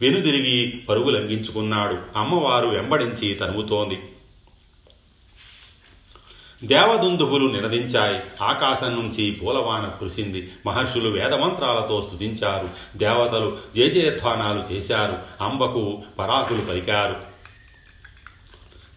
వెనుదిరిగి 0.00 0.80
పరుగు 0.88 1.10
లంఘించుకున్నాడు. 1.10 1.98
అమ్మవారు 2.16 2.68
వెంబడించి 2.68 3.34
తనుగుతోంది 3.34 3.98
దేవదుందువులు 6.64 7.46
నినదించాయి. 7.46 8.20
ఆకాశం 8.42 8.94
నుంచి 8.94 9.30
పూలవాన 9.30 9.92
కురిసింది. 9.98 10.52
మహర్షులు 10.66 11.08
వేదమంత్రాలతో 11.08 12.02
స్తుతించారు. 12.02 12.98
దేవతలు 12.98 13.56
జయజయధ్వానాలు 13.76 14.74
చేశారు. 14.74 15.44
అంబకు 15.44 16.02
పరాకులు 16.18 16.60
పలికారు. 16.60 17.31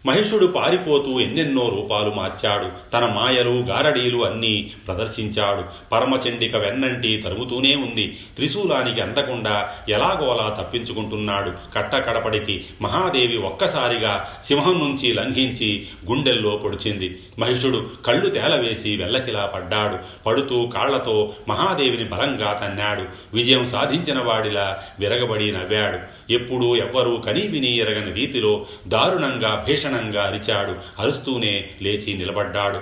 మహిషుడు 0.06 0.46
పారిపోతూ 0.46 1.20
ఎన్నెన్నో 1.20 1.68
రూపాలు 1.68 2.10
మార్చాడు. 2.10 2.92
తన 2.92 3.06
మాయలు 3.06 3.50
గారడీలు 3.50 4.24
అన్నీ 4.24 4.70
ప్రదర్శించాడు. 4.86 5.90
పరమచండిక 5.92 6.56
వెన్నంటి 6.56 7.16
తరుముతూనే 7.16 7.74
ఉంది. 7.74 8.16
త్రిశూలానికి 8.36 9.00
అందకుండా 9.00 9.68
ఎలాగోలా 9.88 10.56
తప్పించుకుంటున్నాడు. 10.60 11.52
కట్టకడపడికి 11.74 12.64
మహాదేవి 12.82 13.36
ఒక్కసారిగా 13.36 14.28
సింహం 14.44 14.78
నుంచి 14.78 15.12
లంఘించి 15.12 15.86
గుండెల్లో 16.08 16.56
పొడిచింది. 16.56 17.18
మహిషుడు 17.38 17.86
కళ్ళు 18.06 18.30
తేలవేసి 18.30 18.96
వెల్లకిలా 18.96 19.46
పడ్డాడు. 19.46 19.98
పడుతూ 20.26 20.66
కాళ్ళతో 20.66 21.32
మహాదేవిని 21.48 22.04
బలంగా 22.04 22.52
తన్నాడు. 22.52 23.04
విజయం 23.34 23.64
సాధించిన 23.64 24.18
వాడిలా 24.22 24.78
విరగబడి 25.00 25.52
నవ్వాడు. 25.52 25.98
ఎప్పుడూ 26.32 26.76
ఎవ్వరూ 26.76 27.16
కనీవిని 27.16 27.76
ఎరగని 27.76 28.12
రీతిలో 28.12 28.66
దారుణంగా 28.88 29.64
భీషణ 29.68 29.95
భీషణంగా 29.96 30.26
అరిచాడు. 30.26 30.76
అరుస్తూనే 30.98 31.70
లేచి 31.82 32.14
నిలబడ్డాడు. 32.14 32.80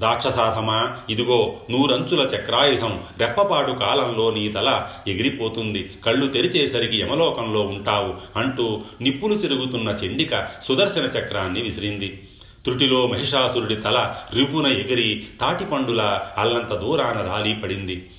రాక్షసాధమా 0.00 0.98
ఇదిగో 1.10 1.60
నూరంచుల 1.70 2.20
చక్రాయుధం. 2.20 3.02
రెప్పపాటు 3.18 3.72
కాలంలో 3.72 4.30
నీ 4.30 4.48
తల 4.48 4.88
ఎగిరిపోతుంది. 5.08 5.90
కళ్ళు 6.06 6.28
తెరిచేసరికి 6.28 7.00
యమలోకంలో 7.00 7.60
ఉంటావు 7.60 8.38
అంటూ 8.38 8.80
నిప్పులు 9.00 9.34
తిరుగుతున్న 9.34 9.88
చెండిక 9.88 10.46
సుదర్శన 10.64 11.04
చక్రాన్ని 11.04 11.62
విసిరింది. 11.62 12.28
త్రుటిలో 12.64 13.06
మహిషాసురుడి 13.06 13.76
తల 13.76 14.14
రివ్వున 14.34 14.66
ఎగిరి 14.66 15.26
తాటిపండుల 15.40 16.20
అల్లంత 16.38 16.74
దూరాన 16.74 17.26
రాలి 17.30 17.54
పడింది 17.54 18.10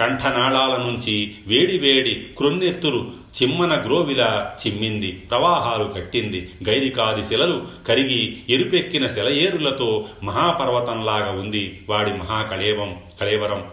కంఠనాళాల 0.00 0.76
నుంచి 0.76 1.34
వేడి 1.46 1.78
వేడి 1.78 2.14
క్రొన్నెత్తురు 2.14 3.19
చిమ్మన 3.42 3.84
గ్రోవిల 3.86 4.50
చిమ్మింది 4.66 5.12
ప్రవాహాలు 5.12 5.84
కట్టింది. 5.84 6.50
గైరికాది 6.68 7.22
శిలలు 7.22 7.66
కరిగి 7.88 8.42
ఎరుపెక్కిన 8.50 9.06
శిలయేరులతో 9.06 10.08
మహాపర్వతంలాగా 10.22 11.30
ఉంది 11.30 11.86
వాడి 11.88 12.12
మహాకళేవం 12.12 12.98
కళేవరం. 13.20 13.66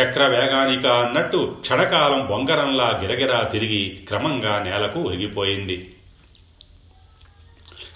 చక్రవేగానిక 0.00 0.86
అన్నట్టు 0.86 1.56
క్షణకాలం 1.60 2.26
బొంగరంలా 2.26 3.00
గిరగిరా 3.02 3.42
తిరిగి 3.42 3.98
క్రమంగా 4.08 4.62
నేలకు 4.62 5.00
ఒరిగిపోయింది. 5.00 5.92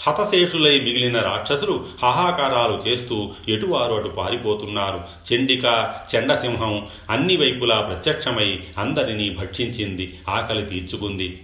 హతశేషులై 0.07 0.81
మిగిలిన 0.81 1.21
రాక్షసులు 1.21 1.87
హాహాకారాలు 2.03 2.88
చేస్తూ 2.88 3.33
ఎటువారు 3.49 3.95
అటు 3.95 4.09
పారిపోతున్నారు. 4.09 5.01
చండిక 5.35 5.95
చెండసింహం 6.14 6.87
అన్ని 7.11 7.37
వైపులా 7.37 7.81
ప్రత్యక్షమై 7.81 8.61
అందరినీ 8.79 9.31
భక్షించింది 9.31 10.19
ఆకలి 10.29 10.62
తీర్చుకుంది. 10.62 11.40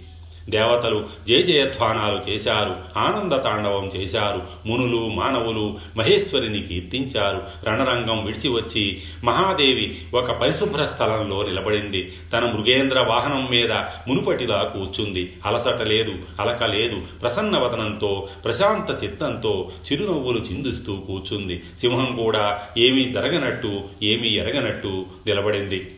దేవతలు 0.49 1.05
జయజయధ్వానాలు 1.27 2.31
చేశారు 2.31 2.75
ఆనంద 2.97 3.43
తాండవం 3.43 3.91
చేశారు 3.95 4.41
మునులు 4.65 5.07
మానవులు 5.07 5.77
మహేశ్వరిని 5.97 6.63
కీర్తించారు. 6.63 7.43
రణరంగం 7.65 8.25
విడిచి 8.25 8.49
వచ్చి 8.49 9.01
మహాదేవి 9.23 9.97
ఒక 10.13 10.31
పరిశుభ్ర 10.31 10.85
స్థలంలో 10.85 11.43
నిలబడింది. 11.43 12.13
తన 12.33 12.45
మృగేంద్ర 12.45 12.99
వాహనం 12.99 13.47
మీద 13.51 13.71
మునుపటిలా 14.07 14.63
కూర్చుంది. 14.63 15.33
అలసట 15.45 15.81
లేదు 15.81 16.13
అలక 16.39 16.63
లేదు 16.63 17.01
ప్రసన్నవదనంతో 17.21 18.27
ప్రశాంత 18.43 19.03
చిత్తంతో 19.03 19.71
చిరునవ్వులు 19.91 20.39
చిందిస్తూ 20.39 20.95
కూర్చుంది. 20.95 21.63
సింహం 21.81 22.15
కూడా 22.23 22.59
ఏమీ 22.77 23.11
జరగనట్టు 23.11 23.81
ఏమీ 24.03 24.27
ఎరగనట్టు 24.27 25.05
నిలబడింది. 25.27 25.91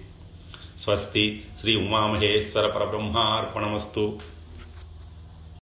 స్వస్తి 0.84 1.42
శ్రీ 1.62 1.76
ఉమామహేశ్వర 1.76 2.68
పరబ్రహ్మార్పణమస్తు. 2.68 4.33